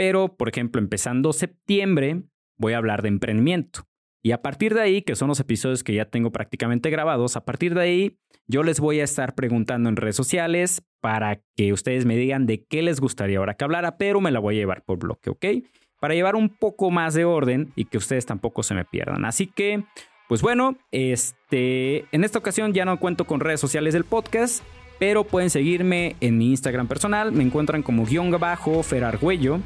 Pero, 0.00 0.34
por 0.34 0.48
ejemplo, 0.48 0.80
empezando 0.80 1.34
septiembre, 1.34 2.22
voy 2.56 2.72
a 2.72 2.78
hablar 2.78 3.02
de 3.02 3.08
emprendimiento. 3.08 3.82
Y 4.22 4.32
a 4.32 4.40
partir 4.40 4.72
de 4.72 4.80
ahí, 4.80 5.02
que 5.02 5.14
son 5.14 5.28
los 5.28 5.40
episodios 5.40 5.84
que 5.84 5.92
ya 5.92 6.06
tengo 6.06 6.32
prácticamente 6.32 6.88
grabados, 6.88 7.36
a 7.36 7.44
partir 7.44 7.74
de 7.74 7.82
ahí 7.82 8.18
yo 8.46 8.62
les 8.62 8.80
voy 8.80 9.00
a 9.00 9.04
estar 9.04 9.34
preguntando 9.34 9.90
en 9.90 9.96
redes 9.96 10.16
sociales 10.16 10.82
para 11.02 11.42
que 11.54 11.74
ustedes 11.74 12.06
me 12.06 12.16
digan 12.16 12.46
de 12.46 12.64
qué 12.64 12.80
les 12.80 12.98
gustaría 12.98 13.36
ahora 13.36 13.58
que 13.58 13.64
hablara, 13.64 13.98
pero 13.98 14.22
me 14.22 14.30
la 14.30 14.38
voy 14.38 14.54
a 14.54 14.60
llevar 14.60 14.84
por 14.86 15.00
bloque, 15.00 15.28
¿ok? 15.28 15.44
Para 16.00 16.14
llevar 16.14 16.34
un 16.34 16.48
poco 16.48 16.90
más 16.90 17.12
de 17.12 17.26
orden 17.26 17.70
y 17.76 17.84
que 17.84 17.98
ustedes 17.98 18.24
tampoco 18.24 18.62
se 18.62 18.72
me 18.72 18.86
pierdan. 18.86 19.26
Así 19.26 19.48
que, 19.48 19.84
pues 20.30 20.40
bueno, 20.40 20.78
este, 20.92 22.06
en 22.10 22.24
esta 22.24 22.38
ocasión 22.38 22.72
ya 22.72 22.86
no 22.86 22.98
cuento 22.98 23.26
con 23.26 23.40
redes 23.40 23.60
sociales 23.60 23.92
del 23.92 24.04
podcast, 24.04 24.64
pero 24.98 25.24
pueden 25.24 25.50
seguirme 25.50 26.16
en 26.20 26.38
mi 26.38 26.48
Instagram 26.48 26.88
personal, 26.88 27.32
me 27.32 27.44
encuentran 27.44 27.82
como 27.82 28.06
guion 28.06 28.32
Ferargüello. 28.82 29.60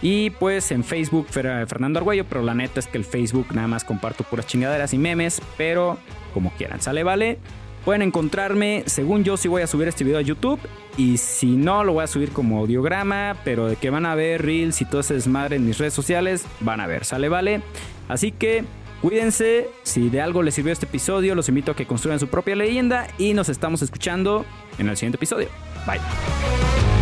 Y 0.00 0.30
pues 0.30 0.70
en 0.70 0.84
Facebook 0.84 1.26
Fernando 1.30 1.98
Argüello, 1.98 2.24
pero 2.24 2.42
la 2.42 2.54
neta 2.54 2.80
es 2.80 2.86
que 2.86 2.98
el 2.98 3.04
Facebook 3.04 3.48
nada 3.52 3.68
más 3.68 3.84
comparto 3.84 4.24
puras 4.24 4.46
chingaderas 4.46 4.94
y 4.94 4.98
memes, 4.98 5.42
pero 5.56 5.98
como 6.32 6.50
quieran, 6.52 6.80
sale, 6.80 7.02
vale. 7.02 7.38
Pueden 7.84 8.02
encontrarme, 8.02 8.82
según 8.86 9.24
yo, 9.24 9.36
si 9.36 9.48
voy 9.48 9.62
a 9.62 9.66
subir 9.66 9.88
este 9.88 10.04
video 10.04 10.18
a 10.18 10.22
YouTube. 10.22 10.60
Y 10.98 11.16
si 11.16 11.56
no, 11.56 11.84
lo 11.84 11.94
voy 11.94 12.04
a 12.04 12.06
subir 12.06 12.32
como 12.32 12.58
audiograma. 12.58 13.36
Pero 13.44 13.66
de 13.66 13.76
que 13.76 13.88
van 13.88 14.04
a 14.04 14.14
ver 14.14 14.44
Reels 14.44 14.82
y 14.82 14.84
todo 14.84 15.00
ese 15.00 15.14
desmadre 15.14 15.56
en 15.56 15.64
mis 15.64 15.78
redes 15.78 15.94
sociales, 15.94 16.44
van 16.60 16.80
a 16.80 16.86
ver, 16.86 17.06
sale, 17.06 17.30
vale. 17.30 17.62
Así 18.08 18.30
que 18.30 18.64
cuídense. 19.00 19.70
Si 19.84 20.10
de 20.10 20.20
algo 20.20 20.42
les 20.42 20.54
sirvió 20.54 20.72
este 20.72 20.84
episodio, 20.84 21.34
los 21.34 21.48
invito 21.48 21.72
a 21.72 21.76
que 21.76 21.86
construyan 21.86 22.20
su 22.20 22.28
propia 22.28 22.56
leyenda. 22.56 23.06
Y 23.16 23.32
nos 23.32 23.48
estamos 23.48 23.80
escuchando 23.80 24.44
en 24.78 24.88
el 24.88 24.96
siguiente 24.96 25.16
episodio. 25.16 25.48
Bye. 25.86 26.97